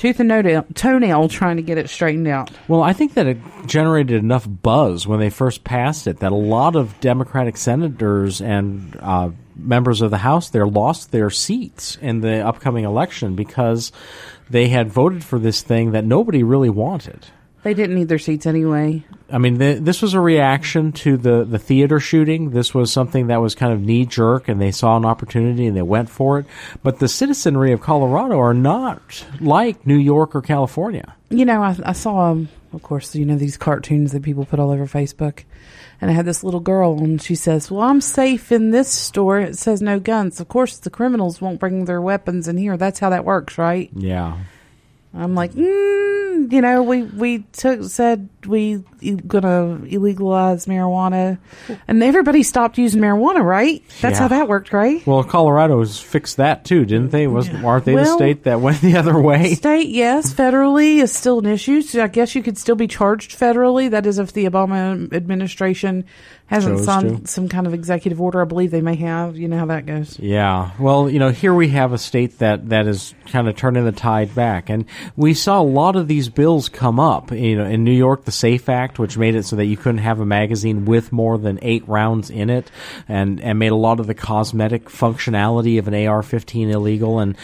[0.00, 2.50] tooth and toenail trying to get it straightened out.
[2.68, 6.36] Well, I think that it generated enough buzz when they first passed it that a
[6.36, 12.20] lot of Democratic senators and uh, members of the House there lost their seats in
[12.20, 13.92] the upcoming election because
[14.48, 17.26] they had voted for this thing that nobody really wanted.
[17.62, 19.04] They didn't need their seats anyway.
[19.30, 22.50] I mean, the, this was a reaction to the, the theater shooting.
[22.50, 25.76] This was something that was kind of knee jerk, and they saw an opportunity and
[25.76, 26.46] they went for it.
[26.82, 31.14] But the citizenry of Colorado are not like New York or California.
[31.28, 34.58] You know, I, I saw, um, of course, you know these cartoons that people put
[34.58, 35.44] all over Facebook,
[36.00, 39.38] and I had this little girl, and she says, "Well, I'm safe in this store.
[39.38, 40.40] It says no guns.
[40.40, 42.76] Of course, the criminals won't bring their weapons in here.
[42.76, 44.38] That's how that works, right?" Yeah.
[45.12, 48.76] I'm like, mm, you know, we we took said we
[49.26, 51.38] gonna illegalize marijuana,
[51.88, 53.82] and everybody stopped using marijuana, right?
[54.00, 54.22] That's Yeah.
[54.22, 55.04] how that worked, right?
[55.06, 57.26] Well, Colorado's fixed that too, didn't they?
[57.26, 59.54] Wasn't aren't they the Well- state that went the other way?
[59.54, 60.32] State, yes.
[60.32, 61.82] Federally is still an issue.
[61.82, 63.90] So I guess you could still be charged federally.
[63.90, 66.04] That is if the Obama administration
[66.46, 67.30] hasn't Chose signed to.
[67.30, 68.40] some kind of executive order.
[68.40, 69.36] I believe they may have.
[69.36, 70.18] You know how that goes.
[70.18, 70.70] Yeah.
[70.78, 73.92] Well, you know, here we have a state that that is kind of turning the
[73.92, 74.84] tide back, and
[75.16, 77.32] we saw a lot of these bills come up.
[77.32, 79.98] You know, in New York, the Safe Act, which made it so that you couldn't
[79.98, 82.70] have a magazine with more than eight rounds in it,
[83.08, 87.18] and and made a lot of the cosmetic functionality of an AR-15 illegal.
[87.18, 87.36] And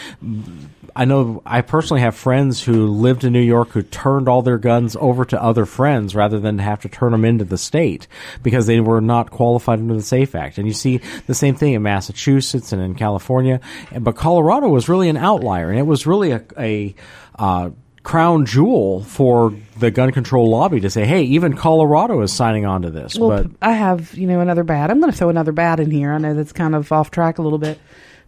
[0.96, 4.56] I know I personally have friends who lived in New York who turned all their
[4.56, 8.08] guns over to other friends rather than have to turn them into the state
[8.42, 10.56] because they were not qualified under the Safe Act.
[10.56, 13.60] And you see the same thing in Massachusetts and in California.
[14.00, 16.94] But Colorado was really an outlier, and it was really a, a
[17.38, 17.70] uh,
[18.02, 22.82] crown jewel for the gun control lobby to say, "Hey, even Colorado is signing on
[22.82, 24.90] to this." Well, but I have, you know, another bad.
[24.90, 26.12] I'm going to throw another bad in here.
[26.12, 27.78] I know that's kind of off track a little bit.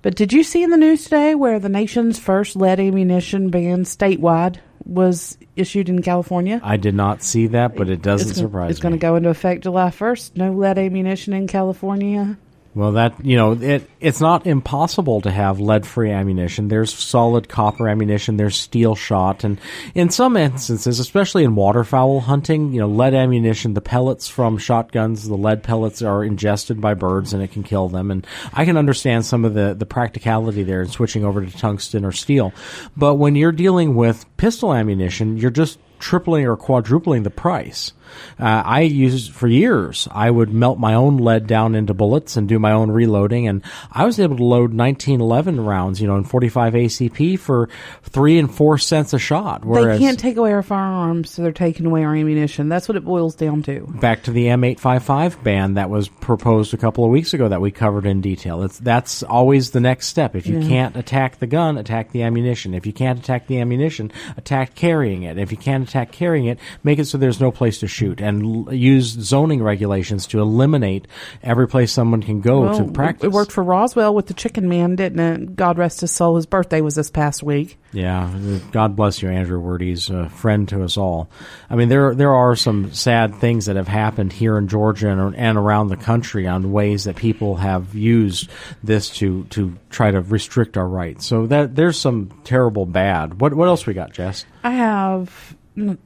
[0.01, 3.85] But did you see in the news today where the nation's first lead ammunition ban
[3.85, 6.61] statewide was issued in California?
[6.63, 8.79] I did not see that, but it doesn't it's gonna, surprise It's me.
[8.79, 10.37] It's going to go into effect July 1st.
[10.37, 12.39] No lead ammunition in California.
[12.75, 16.69] Well, that you know, it it's not impossible to have lead-free ammunition.
[16.69, 18.37] There's solid copper ammunition.
[18.37, 19.59] There's steel shot, and
[19.95, 25.27] in some instances, especially in waterfowl hunting, you know, lead ammunition, the pellets from shotguns,
[25.27, 28.11] the lead pellets are ingested by birds, and it can kill them.
[28.11, 32.05] And I can understand some of the the practicality there in switching over to tungsten
[32.05, 32.53] or steel,
[32.97, 37.93] but when you're dealing with pistol ammunition, you're just tripling or quadrupling the price.
[38.39, 40.09] Uh, I used for years.
[40.11, 43.63] I would melt my own lead down into bullets and do my own reloading, and
[43.93, 47.69] I was able to load 1911 rounds, you know, in 45 ACP for
[48.03, 49.65] three and four cents a shot.
[49.65, 52.69] Whereas they can't take away our firearms, so they're taking away our ammunition.
[52.69, 53.81] That's what it boils down to.
[54.01, 57.71] back to the M855 ban that was proposed a couple of weeks ago that we
[57.71, 58.63] covered in detail.
[58.63, 60.35] It's that's always the next step.
[60.37, 62.75] If you can't attack the gun, attack the ammunition.
[62.75, 65.39] If you can't attack the ammunition, attack carrying it.
[65.39, 68.67] If you can't attack carrying it, make it so there's no place to shoot and
[68.69, 71.07] l- use zoning regulations to eliminate
[71.43, 73.25] every place someone can go Well, to practice.
[73.25, 75.57] It worked for Roswell with the chicken man, didn't it?
[75.57, 76.37] God rest his soul.
[76.37, 77.79] His birthday was this past week.
[77.93, 78.33] Yeah,
[78.71, 79.81] God bless you, Andrew Word.
[79.81, 81.31] He's a friend to us all.
[81.71, 85.35] I mean, there there are some sad things that have happened here in Georgia and,
[85.35, 88.51] and around the country on ways that people have used
[88.83, 91.27] this to to try to restrict our rights.
[91.27, 93.41] So that there's some terrible bad.
[93.41, 94.45] What what else we got, Jess?
[94.63, 95.97] I have mm,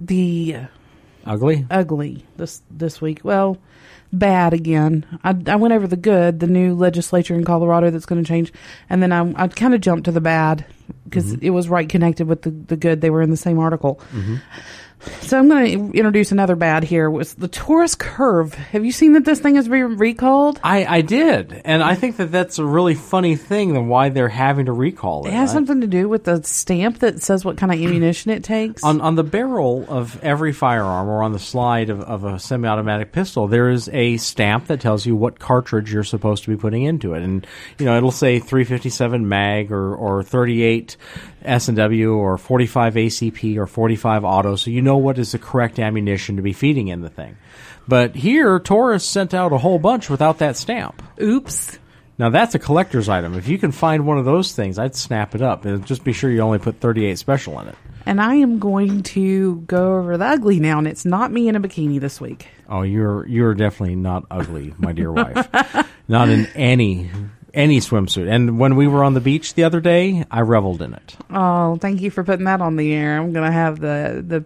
[0.00, 0.58] the
[1.26, 1.66] Ugly.
[1.70, 3.20] ugly this this week.
[3.22, 3.58] Well,
[4.12, 5.04] bad again.
[5.24, 8.52] I, I went over the good, the new legislature in Colorado that's going to change,
[8.88, 10.64] and then I, I kind of jumped to the bad
[11.04, 11.44] because mm-hmm.
[11.44, 13.00] it was right connected with the, the good.
[13.00, 14.00] They were in the same article.
[14.12, 14.36] Mm-hmm.
[15.20, 17.10] So I'm going to introduce another bad here.
[17.10, 18.54] Was the Taurus curve?
[18.54, 20.60] Have you seen that this thing has been recalled?
[20.64, 23.72] I, I did, and I think that that's a really funny thing.
[23.74, 25.30] Than why they're having to recall it.
[25.30, 28.30] It has I- something to do with the stamp that says what kind of ammunition
[28.30, 28.82] it takes.
[28.84, 33.12] on on the barrel of every firearm or on the slide of, of a semi-automatic
[33.12, 36.82] pistol there is a stamp that tells you what cartridge you're supposed to be putting
[36.82, 37.46] into it and
[37.78, 40.96] you know it'll say 357 mag or, or 38
[41.44, 46.36] S&W or 45 ACP or 45 auto so you know what is the correct ammunition
[46.36, 47.36] to be feeding in the thing
[47.86, 51.78] but here Taurus sent out a whole bunch without that stamp Oops.
[52.18, 55.34] now that's a collector's item if you can find one of those things I'd snap
[55.34, 58.36] it up and just be sure you only put 38 special in it And I
[58.36, 62.00] am going to go over the ugly now, and it's not me in a bikini
[62.00, 62.48] this week.
[62.66, 65.46] Oh, you're you're definitely not ugly, my dear wife.
[66.08, 67.10] not in any
[67.58, 68.30] any swimsuit.
[68.30, 71.16] And when we were on the beach the other day, I reveled in it.
[71.30, 73.18] Oh, thank you for putting that on the air.
[73.18, 74.44] I'm going to have the the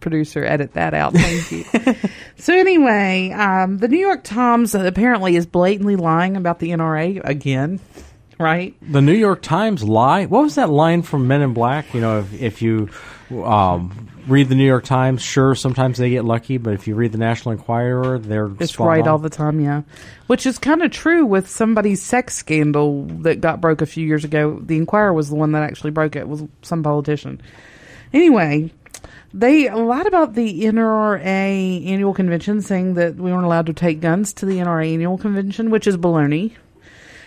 [0.00, 1.14] producer edit that out.
[1.14, 1.94] Thank you.
[2.36, 7.80] so anyway, um, the New York Times apparently is blatantly lying about the NRA again,
[8.38, 8.74] right?
[8.82, 10.26] The New York Times lie.
[10.26, 11.94] What was that line from Men in Black?
[11.94, 12.90] You know, if, if you
[13.30, 17.12] um, read the New York Times, sure, sometimes they get lucky, but if you read
[17.12, 19.08] the National Enquirer, they're It's right on.
[19.08, 19.82] all the time, yeah.
[20.26, 24.24] Which is kind of true with somebody's sex scandal that got broke a few years
[24.24, 24.58] ago.
[24.62, 26.26] The Inquirer was the one that actually broke it.
[26.28, 27.40] Was some politician.
[28.12, 28.72] Anyway,
[29.32, 34.32] they lied about the NRA annual convention, saying that we weren't allowed to take guns
[34.34, 36.52] to the NRA annual convention, which is baloney.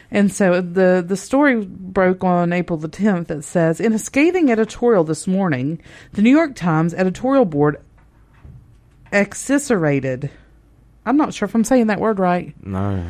[0.09, 4.49] And so the the story broke on April the 10th that says in a scathing
[4.49, 5.81] editorial this morning,
[6.13, 7.81] the New York Times editorial board
[9.11, 10.31] exciserated.
[11.05, 12.53] I'm not sure if I'm saying that word right.
[12.65, 13.03] No.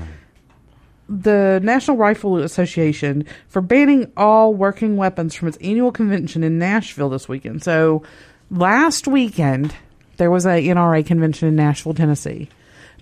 [1.09, 7.09] The National Rifle Association for banning all working weapons from its annual convention in Nashville
[7.09, 7.63] this weekend.
[7.63, 8.03] So
[8.51, 9.73] last weekend
[10.17, 12.49] there was a NRA convention in Nashville, Tennessee.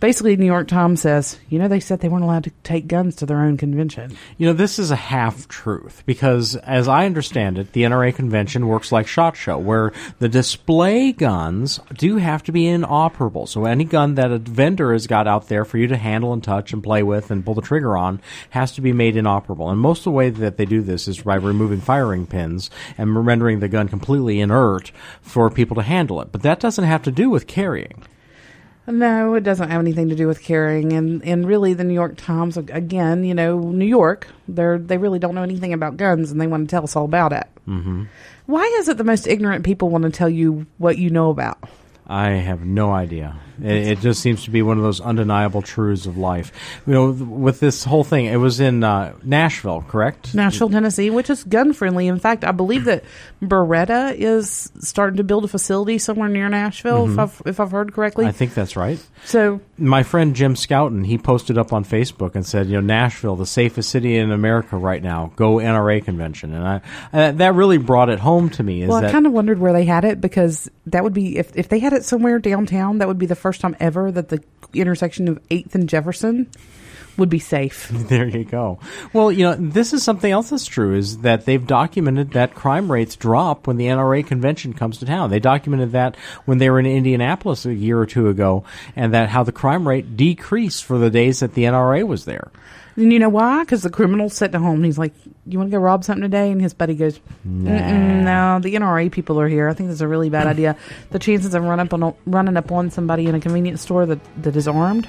[0.06, 3.16] Basically, New York Times says, you know, they said they weren't allowed to take guns
[3.16, 4.16] to their own convention.
[4.38, 8.68] You know, this is a half truth because, as I understand it, the NRA convention
[8.68, 13.48] works like SHOT Show, where the display guns do have to be inoperable.
[13.48, 16.44] So any gun that a vendor has got out there for you to handle and
[16.44, 19.72] touch and play with and pull the trigger on has to be made inoperable.
[19.72, 23.26] And most of the way that they do this is by removing firing pins and
[23.26, 24.92] rendering the gun completely inert
[25.24, 26.32] for people to handle it.
[26.32, 28.04] But that doesn't have to do with carrying.
[28.88, 32.18] No, it doesn't have anything to do with carrying, and and really, the New York
[32.18, 36.40] Times again, you know, New York, they're they really don't know anything about guns, and
[36.40, 37.48] they want to tell us all about it.
[37.68, 38.04] Mm-hmm.
[38.46, 41.58] Why is it the most ignorant people want to tell you what you know about?
[42.08, 43.40] I have no idea.
[43.62, 46.52] It, it just seems to be one of those undeniable truths of life.
[46.86, 50.36] You know, th- with this whole thing, it was in uh, Nashville, correct?
[50.36, 52.08] Nashville, Tennessee, which is gun friendly.
[52.08, 53.04] In fact, I believe that
[53.42, 57.94] Beretta is starting to build a facility somewhere near Nashville, if I've if I've heard
[57.94, 58.26] correctly.
[58.26, 59.00] I think that's right.
[59.24, 63.36] so My friend Jim Scoutten, he posted up on Facebook and said, you know, Nashville,
[63.36, 65.32] the safest city in America right now.
[65.36, 66.82] Go NRA convention, and I
[67.14, 68.82] uh, that really brought it home to me.
[68.82, 71.56] Is Well, I kind of wondered where they had it because that would be if
[71.56, 74.44] if they had it somewhere downtown, that would be the first time ever that the
[74.74, 76.50] intersection of Eighth and Jefferson
[77.18, 77.92] would be safe.
[78.06, 78.80] There you go.
[79.14, 82.92] Well, you know, this is something else that's true is that they've documented that crime
[82.92, 85.32] rates drop when the NRA convention comes to town.
[85.32, 88.64] They documented that when they were in Indianapolis a year or two ago,
[88.96, 92.52] and that how the crime rate decreased for the days that the NRA was there.
[92.98, 93.64] And you know why?
[93.64, 95.14] Because the criminal's sitting at home and he's like,
[95.46, 99.10] "You want to go rob something today?" And his buddy goes, "Mm-mm, "No, the NRA
[99.12, 99.68] people are here.
[99.68, 100.78] I think this is a really bad idea.
[101.12, 104.20] The chances of run up on running up on somebody in a convenience store that
[104.44, 105.08] that is armed."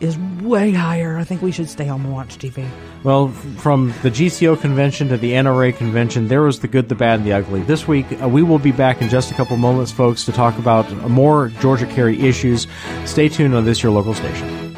[0.00, 1.16] Is way higher.
[1.16, 2.66] I think we should stay home and watch TV.
[3.04, 7.20] Well, from the GCO convention to the NRA convention, there was the good, the bad,
[7.20, 7.62] and the ugly.
[7.62, 10.58] This week, uh, we will be back in just a couple moments, folks, to talk
[10.58, 12.66] about more Georgia Carry issues.
[13.04, 14.73] Stay tuned on this, your local station.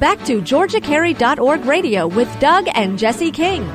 [0.00, 3.66] Back to GeorgiaCarry.org radio with Doug and Jesse King.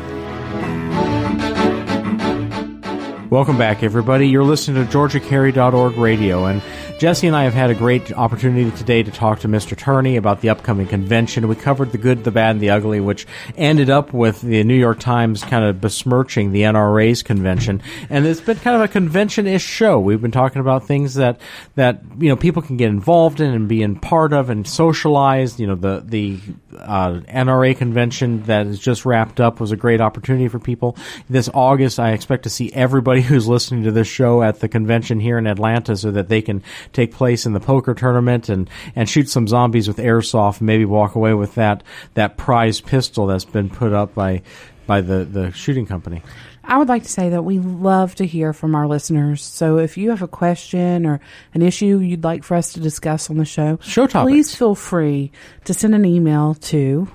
[3.29, 4.27] Welcome back, everybody.
[4.27, 6.61] You're listening to GeorgiaCarry.org radio, and
[6.97, 9.77] Jesse and I have had a great opportunity today to talk to Mr.
[9.77, 11.45] Turney about the upcoming convention.
[11.49, 13.27] We covered the good, the bad, and the ugly, which
[13.57, 17.81] ended up with the New York Times kind of besmirching the NRA's convention.
[18.09, 19.99] And it's been kind of a convention-ish show.
[19.99, 21.41] We've been talking about things that
[21.75, 25.59] that you know people can get involved in and be in part of and socialize.
[25.59, 26.39] You know, the the
[26.77, 30.95] uh, NRA convention that is just wrapped up was a great opportunity for people.
[31.29, 35.19] This August, I expect to see everybody who's listening to this show at the convention
[35.19, 36.63] here in Atlanta so that they can
[36.93, 40.85] take place in the poker tournament and, and shoot some zombies with airsoft and maybe
[40.85, 41.83] walk away with that,
[42.13, 44.41] that prize pistol that's been put up by,
[44.87, 46.21] by the, the shooting company.
[46.67, 49.43] I would like to say that we love to hear from our listeners.
[49.43, 51.19] So if you have a question or
[51.53, 54.31] an issue you'd like for us to discuss on the show, show topics.
[54.31, 55.31] please feel free
[55.65, 57.07] to send an email to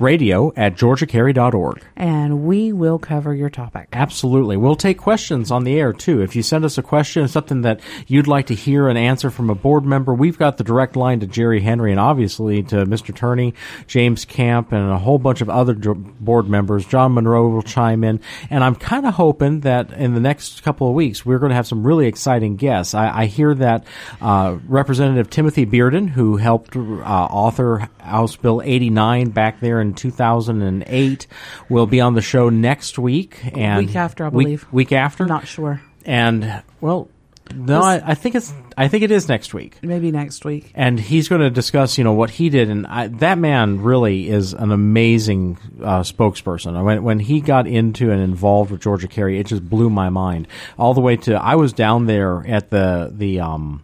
[0.00, 1.84] radio at georgiacarry.org.
[1.96, 3.88] And we will cover your topic.
[3.92, 4.56] Absolutely.
[4.56, 6.22] We'll take questions on the air too.
[6.22, 9.50] If you send us a question, something that you'd like to hear an answer from
[9.50, 13.14] a board member, we've got the direct line to Jerry Henry and obviously to Mr.
[13.14, 13.54] Turney,
[13.86, 16.86] James Camp, and a whole bunch of other board members.
[16.86, 18.20] John Monroe will chime in.
[18.50, 21.56] And I'm kind of hoping that in the next couple of weeks, we're going to
[21.56, 22.94] have some really exciting guests.
[22.94, 23.84] I, I hear that
[24.20, 29.94] uh, Representative Timothy Bearden, who helped uh, author House Bill 89 back there in in
[29.94, 31.26] 2008
[31.68, 35.26] will be on the show next week and week after I believe week, week after
[35.26, 37.08] not sure and well
[37.54, 38.52] no, I, I, think it's.
[38.76, 39.78] I think it is next week.
[39.82, 40.70] Maybe next week.
[40.74, 44.28] And he's going to discuss, you know, what he did, and I, that man really
[44.28, 46.84] is an amazing uh, spokesperson.
[46.84, 50.46] When when he got into and involved with Georgia Carry, it just blew my mind
[50.78, 51.42] all the way to.
[51.42, 53.82] I was down there at the the um,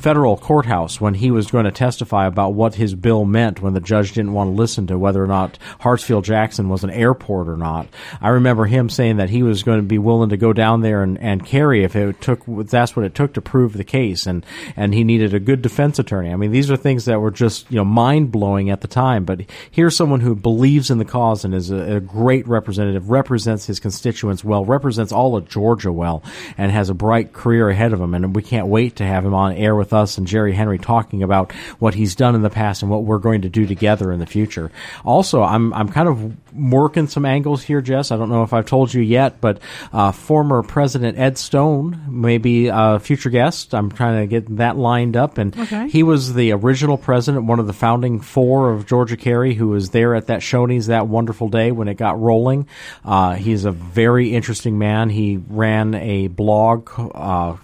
[0.00, 3.80] federal courthouse when he was going to testify about what his bill meant when the
[3.80, 7.56] judge didn't want to listen to whether or not Hartsfield Jackson was an airport or
[7.56, 7.86] not.
[8.20, 11.02] I remember him saying that he was going to be willing to go down there
[11.02, 14.44] and, and carry if it took that's what it took to prove the case and
[14.76, 16.30] and he needed a good defense attorney.
[16.30, 19.24] I mean these are things that were just you know mind blowing at the time,
[19.24, 23.66] but here's someone who believes in the cause and is a, a great representative, represents
[23.66, 26.22] his constituents well, represents all of Georgia well,
[26.56, 28.14] and has a bright career ahead of him.
[28.14, 30.78] And we can't wait to have him on air with with us and Jerry Henry
[30.78, 34.12] talking about what he's done in the past and what we're going to do together
[34.12, 34.70] in the future.
[35.04, 38.10] Also, I'm I'm kind of working some angles here, Jess.
[38.10, 39.58] I don't know if I've told you yet, but
[39.92, 43.74] uh, former President Ed Stone may be a future guest.
[43.74, 45.88] I'm trying to get that lined up, and okay.
[45.88, 49.90] he was the original president, one of the founding four of Georgia Carry, who was
[49.90, 52.66] there at that Shoney's that wonderful day when it got rolling.
[53.04, 55.10] Uh, he's a very interesting man.
[55.10, 56.90] He ran a blog.
[56.96, 57.56] Uh,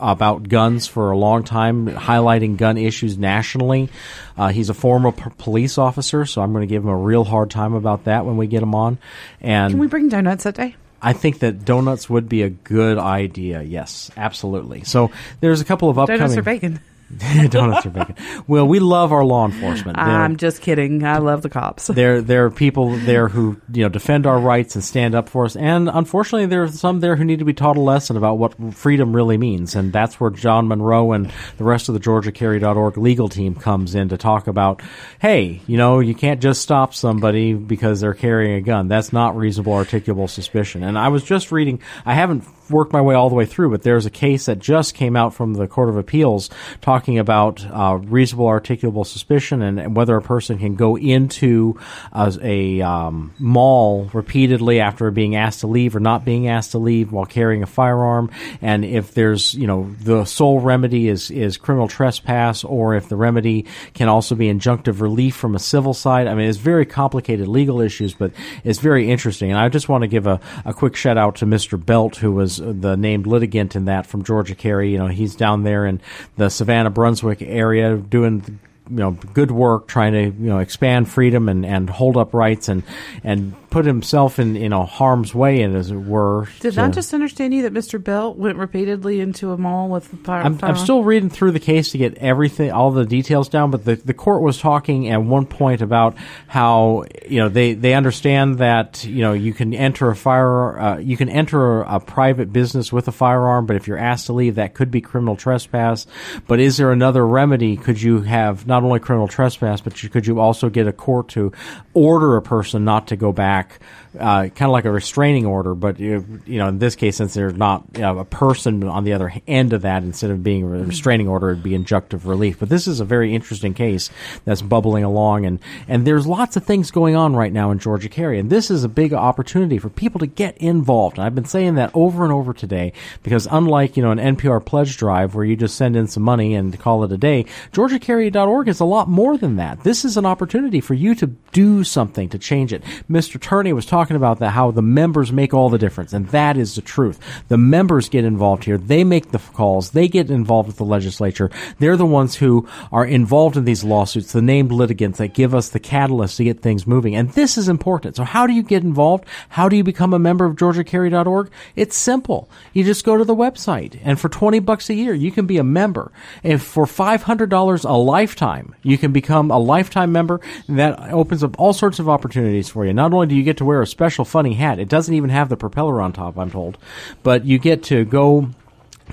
[0.00, 3.88] about guns for a long time, highlighting gun issues nationally.
[4.36, 7.24] Uh, he's a former p- police officer, so I'm going to give him a real
[7.24, 8.98] hard time about that when we get him on.
[9.40, 10.74] And can we bring donuts that day?
[11.02, 13.62] I think that donuts would be a good idea.
[13.62, 14.84] Yes, absolutely.
[14.84, 16.80] So there's a couple of upcoming donuts or bacon.
[17.50, 18.14] Donuts are bacon.
[18.46, 19.96] Well, we love our law enforcement.
[19.96, 21.04] They're, I'm just kidding.
[21.04, 21.86] I love the cops.
[21.88, 25.44] there, there are people there who you know defend our rights and stand up for
[25.44, 28.38] us, and unfortunately, there are some there who need to be taught a lesson about
[28.38, 32.96] what freedom really means, and that's where John Monroe and the rest of the GeorgiaCarry.org
[32.96, 34.80] legal team comes in to talk about.
[35.18, 38.86] Hey, you know, you can't just stop somebody because they're carrying a gun.
[38.86, 40.84] That's not reasonable, articulable suspicion.
[40.84, 41.80] And I was just reading.
[42.06, 44.94] I haven't worked my way all the way through, but there's a case that just
[44.94, 46.50] came out from the Court of Appeals
[46.80, 51.78] talking about uh, reasonable articulable suspicion and, and, whether a person can go into
[52.12, 56.78] a, a um, mall repeatedly after being asked to leave or not being asked to
[56.78, 58.30] leave while carrying a firearm,
[58.62, 63.16] and if there's you know the sole remedy is is criminal trespass, or if the
[63.16, 66.26] remedy can also be injunctive relief from a civil side.
[66.26, 68.32] I mean, it's very complicated legal issues, but
[68.64, 69.50] it's very interesting.
[69.50, 71.82] And I just want to give a, a quick shout out to Mr.
[71.84, 74.92] Belt, who was the named litigant in that from Georgia Carry.
[74.92, 76.00] You know, he's down there in
[76.36, 81.48] the Savannah, Brunswick area doing you know good work trying to you know expand freedom
[81.48, 82.82] and, and hold up rights and
[83.24, 86.48] and put himself in you know harm's way, and as it were.
[86.60, 88.02] Did to, I just understand you that Mr.
[88.02, 90.42] Belt went repeatedly into a mall with fire?
[90.42, 93.70] I'm, I'm, still reading through the case to get everything, all the details down.
[93.70, 96.16] But the the court was talking at one point about
[96.48, 100.98] how you know they they understand that you know you can enter a fire uh,
[100.98, 104.32] you can enter a, a private business with a firearm, but if you're asked to
[104.32, 106.06] leave, that could be criminal trespass.
[106.46, 107.76] But is there another remedy?
[107.76, 110.92] Could you have not not only criminal trespass, but you, could you also get a
[110.92, 111.52] court to
[111.94, 113.78] order a person not to go back,
[114.18, 117.34] uh, kind of like a restraining order, but you, you know, in this case, since
[117.34, 120.64] there's not you know, a person on the other end of that, instead of being
[120.64, 122.58] a restraining order, it'd be injunctive relief.
[122.58, 124.10] But this is a very interesting case
[124.44, 128.08] that's bubbling along, and and there's lots of things going on right now in Georgia
[128.08, 131.18] Carry, and this is a big opportunity for people to get involved.
[131.18, 132.92] And I've been saying that over and over today
[133.22, 136.54] because unlike you know an NPR pledge drive where you just send in some money
[136.54, 139.84] and call it a day, GeorgiaCarry.org is a lot more than that.
[139.84, 142.82] This is an opportunity for you to do something to change it.
[143.08, 143.40] Mr.
[143.40, 146.74] Turney was talking about that how the members make all the difference, and that is
[146.74, 147.18] the truth.
[147.48, 148.78] The members get involved here.
[148.78, 149.90] They make the calls.
[149.90, 151.50] They get involved with the legislature.
[151.78, 155.68] They're the ones who are involved in these lawsuits, the named litigants that give us
[155.68, 157.14] the catalyst to get things moving.
[157.14, 158.16] And this is important.
[158.16, 159.24] So how do you get involved?
[159.50, 161.50] How do you become a member of GeorgiaCarry.org?
[161.76, 162.48] It's simple.
[162.72, 165.58] You just go to the website, and for 20 bucks a year, you can be
[165.58, 166.12] a member.
[166.42, 170.40] And for $500 a lifetime, you can become a lifetime member.
[170.68, 172.92] That opens up all sorts of opportunities for you.
[172.92, 175.48] Not only do you get to wear a special funny hat, it doesn't even have
[175.48, 176.78] the propeller on top, I'm told,
[177.22, 178.50] but you get to go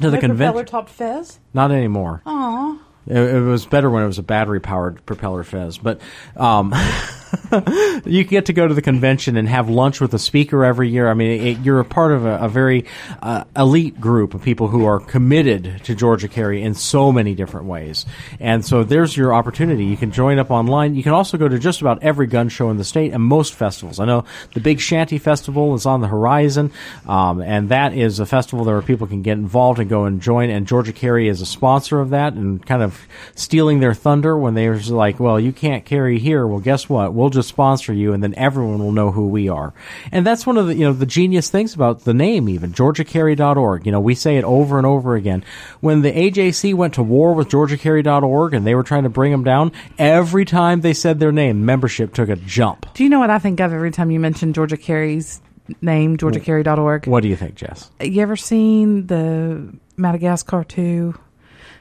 [0.01, 0.53] to the convention.
[0.53, 1.39] Propeller topped fez.
[1.53, 2.21] Not anymore.
[2.25, 2.80] Aw.
[3.07, 6.01] It, it was better when it was a battery powered propeller fez, but
[6.36, 6.73] um,
[8.05, 11.09] you get to go to the convention and have lunch with a speaker every year.
[11.09, 12.86] I mean, it, you're a part of a, a very
[13.21, 17.67] uh, elite group of people who are committed to Georgia Carry in so many different
[17.67, 18.05] ways.
[18.39, 19.86] And so there's your opportunity.
[19.86, 20.95] You can join up online.
[20.95, 23.53] You can also go to just about every gun show in the state and most
[23.53, 23.99] festivals.
[23.99, 26.71] I know the Big Shanty Festival is on the horizon,
[27.07, 30.49] um, and that is a festival where people can get involved and go and join.
[30.49, 32.99] And Georgia Carry is a sponsor of that and kind of
[33.36, 36.45] stealing their thunder when they're like, well, you can't carry here.
[36.45, 37.13] Well, guess what?
[37.18, 39.74] We'll just sponsor you, and then everyone will know who we are.
[40.11, 43.86] And that's one of the you know the genius things about the name, even GeorgiaCarry.org.
[43.88, 45.43] You know, we say it over and over again.
[45.80, 49.43] When the AJC went to war with GeorgiaCarry.org and they were trying to bring them
[49.43, 52.86] down, every time they said their name, membership took a jump.
[52.93, 55.41] Do you know what I think of every time you mention Georgia Carry's
[55.82, 57.07] name, GeorgiaCarry.org?
[57.07, 57.89] What do you think, Jess?
[57.99, 61.15] You ever seen the Madagascar 2?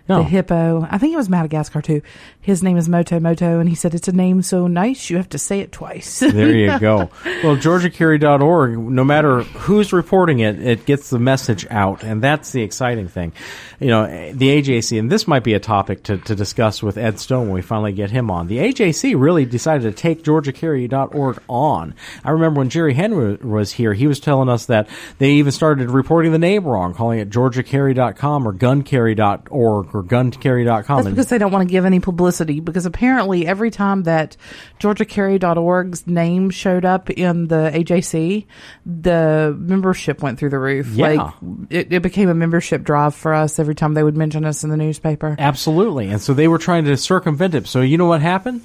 [0.08, 0.18] No.
[0.18, 0.86] The hippo.
[0.88, 2.02] I think it was Madagascar too.
[2.40, 5.28] His name is Moto Moto, and he said it's a name so nice you have
[5.30, 6.22] to say it twice.
[6.36, 7.10] There you go.
[7.42, 12.62] Well, GeorgiaCarry.org, no matter who's reporting it, it gets the message out, and that's the
[12.62, 13.32] exciting thing.
[13.80, 17.18] You know, the AJC, and this might be a topic to, to discuss with Ed
[17.18, 18.48] Stone when we finally get him on.
[18.48, 21.94] The AJC really decided to take GeorgiaCarry.org on.
[22.22, 24.88] I remember when Jerry Henry was here, he was telling us that
[25.18, 30.96] they even started reporting the name wrong, calling it GeorgiaCarry.com or GunCarry.org or GunCarry.com.
[30.96, 32.60] That's because they don't want to give any publicity.
[32.60, 34.36] Because apparently, every time that
[34.80, 38.46] GeorgiaCarry.org's name showed up in the AJC,
[38.84, 40.88] the membership went through the roof.
[40.88, 41.06] Yeah.
[41.06, 41.34] Like
[41.70, 44.70] it, it became a membership drive for us every time they would mention us in
[44.70, 45.36] the newspaper.
[45.38, 46.08] Absolutely.
[46.08, 47.66] And so they were trying to circumvent it.
[47.66, 48.62] So you know what happened?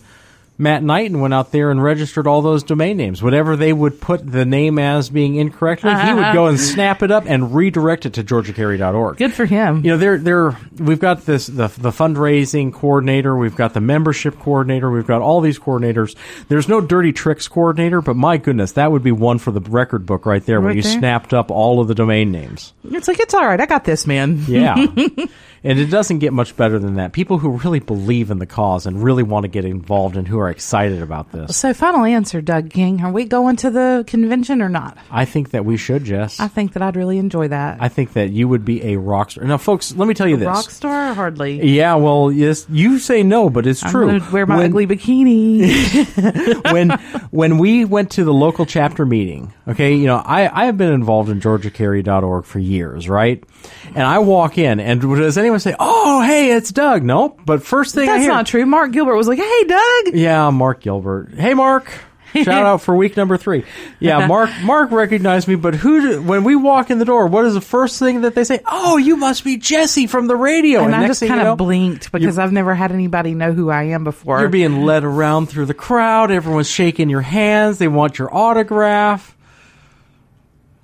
[0.61, 3.23] Matt Knighton went out there and registered all those domain names.
[3.23, 6.73] Whatever they would put the name as being incorrectly, he would go and uh-huh.
[6.73, 9.17] snap it up and redirect it to georgiacarry.org.
[9.17, 9.83] Good for him.
[9.83, 14.37] You know, they're, they're, we've got this, the, the fundraising coordinator, we've got the membership
[14.37, 16.15] coordinator, we've got all these coordinators.
[16.47, 20.05] There's no dirty tricks coordinator, but my goodness, that would be one for the record
[20.05, 20.99] book right there where Right you there.
[20.99, 22.73] snapped up all of the domain names.
[22.83, 23.59] It's like it's all right.
[23.59, 24.43] I got this, man.
[24.47, 24.75] Yeah.
[25.63, 27.13] and it doesn't get much better than that.
[27.13, 30.39] People who really believe in the cause and really want to get involved and who
[30.39, 31.57] are excited about this.
[31.57, 33.01] So, final answer, Doug King.
[33.01, 34.97] Are we going to the convention or not?
[35.09, 36.39] I think that we should, Jess.
[36.39, 37.77] I think that I'd really enjoy that.
[37.81, 39.43] I think that you would be a rock star.
[39.45, 40.45] Now, folks, let me tell you this.
[40.45, 41.13] Rock star?
[41.15, 41.61] Hardly.
[41.75, 44.19] Yeah, well, yes, you say no, but it's I'm true.
[44.31, 46.71] wear my When- ugly bikini.
[46.73, 46.89] when
[47.31, 50.93] when we went to the local chapter meeting, okay, you know, I, I have been
[50.93, 53.43] involved in GeorgiaCarry.org for years, right?
[53.87, 57.03] And I walk in, and does anyone say, "Oh, hey, it's Doug"?
[57.03, 57.41] Nope.
[57.45, 58.65] But first thing I That's hear, not true.
[58.65, 61.33] Mark Gilbert was like, "Hey, Doug." Yeah, Mark Gilbert.
[61.33, 61.91] Hey, Mark.
[62.35, 63.65] Shout out for week number three.
[63.99, 64.49] Yeah, Mark.
[64.63, 66.01] Mark recognized me, but who?
[66.01, 68.61] Do, when we walk in the door, what is the first thing that they say?
[68.65, 70.85] Oh, you must be Jesse from the radio.
[70.85, 73.69] And I just kind you of know, blinked because I've never had anybody know who
[73.69, 74.39] I am before.
[74.39, 76.31] You're being led around through the crowd.
[76.31, 77.79] Everyone's shaking your hands.
[77.79, 79.35] They want your autograph.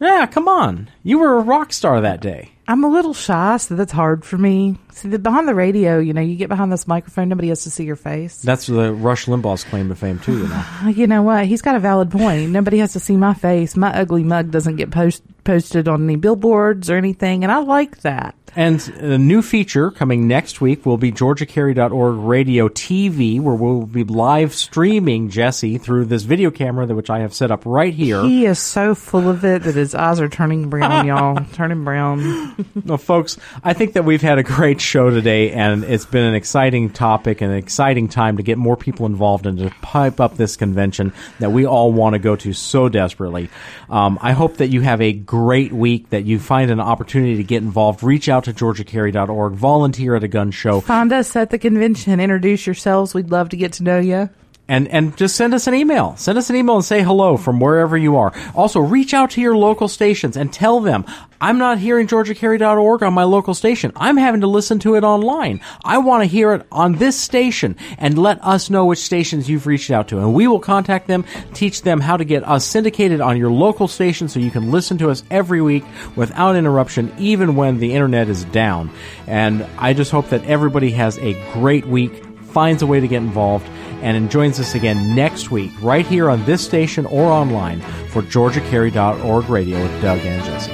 [0.01, 0.89] Yeah, come on.
[1.01, 2.51] You were a rock star that day.
[2.70, 4.78] I'm a little shy, so that's hard for me.
[4.91, 7.72] See, the, behind the radio, you know, you get behind this microphone, nobody has to
[7.72, 8.41] see your face.
[8.41, 10.39] That's the Rush Limbaugh's claim to fame too.
[10.39, 10.63] You know.
[10.97, 11.45] You know what?
[11.45, 12.51] He's got a valid point.
[12.51, 13.78] Nobody has to see my face.
[13.78, 18.01] My ugly mug doesn't get post posted on any billboards or anything, and I like
[18.01, 18.35] that.
[18.57, 24.03] And a new feature coming next week will be georgiacarry.org radio TV, where we'll be
[24.03, 28.23] live streaming Jesse through this video camera that which I have set up right here.
[28.23, 31.45] He is so full of it that his eyes are turning brown, y'all.
[31.53, 32.65] Turning brown.
[32.83, 36.33] well, folks, I think that we've had a great show today, and it's been an
[36.33, 40.35] exciting topic and an exciting time to get more people involved and to pipe up
[40.35, 43.49] this convention that we all want to go to so desperately.
[43.87, 47.43] Um, I hope that you have a great week, that you find an opportunity to
[47.43, 48.01] get involved.
[48.01, 50.81] Reach out to georgiacarry.org, volunteer at a gun show.
[50.81, 52.19] Find us at the convention.
[52.19, 53.13] Introduce yourselves.
[53.13, 54.29] We'd love to get to know you
[54.68, 56.15] and and just send us an email.
[56.18, 58.34] Send us an email and say hello from wherever you are.
[58.55, 61.05] Also, reach out to your local stations and tell them
[61.39, 63.91] I'm not hearing GeorgiaCarry.org on my local station.
[63.95, 65.61] I'm having to listen to it online.
[65.84, 69.68] I want to hear it on this station and let us know which stations you've
[69.68, 73.22] reached out to, and we will contact them, teach them how to get us syndicated
[73.22, 75.84] on your local station so you can listen to us every week
[76.15, 78.89] without interruption, even when the internet is down.
[79.28, 83.22] And I just hope that everybody has a great week, finds a way to get
[83.22, 83.68] involved
[84.01, 89.49] and joins us again next week, right here on this station or online for GeorgiaCarry.org
[89.49, 90.71] radio with Doug and Jesse.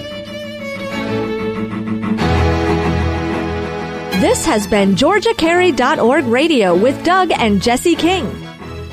[4.19, 8.25] This has been GeorgiaCarry.org radio with Doug and Jesse King.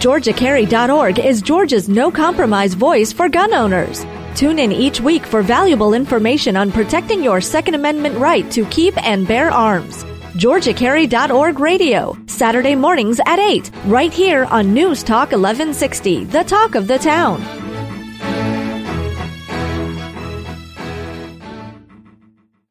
[0.01, 4.05] GeorgiaCarry.org is Georgia's no compromise voice for gun owners.
[4.35, 8.97] Tune in each week for valuable information on protecting your Second Amendment right to keep
[9.07, 10.05] and bear arms.
[10.41, 16.86] GeorgiaCarry.org radio, Saturday mornings at 8, right here on News Talk 1160, the talk of
[16.86, 17.70] the town.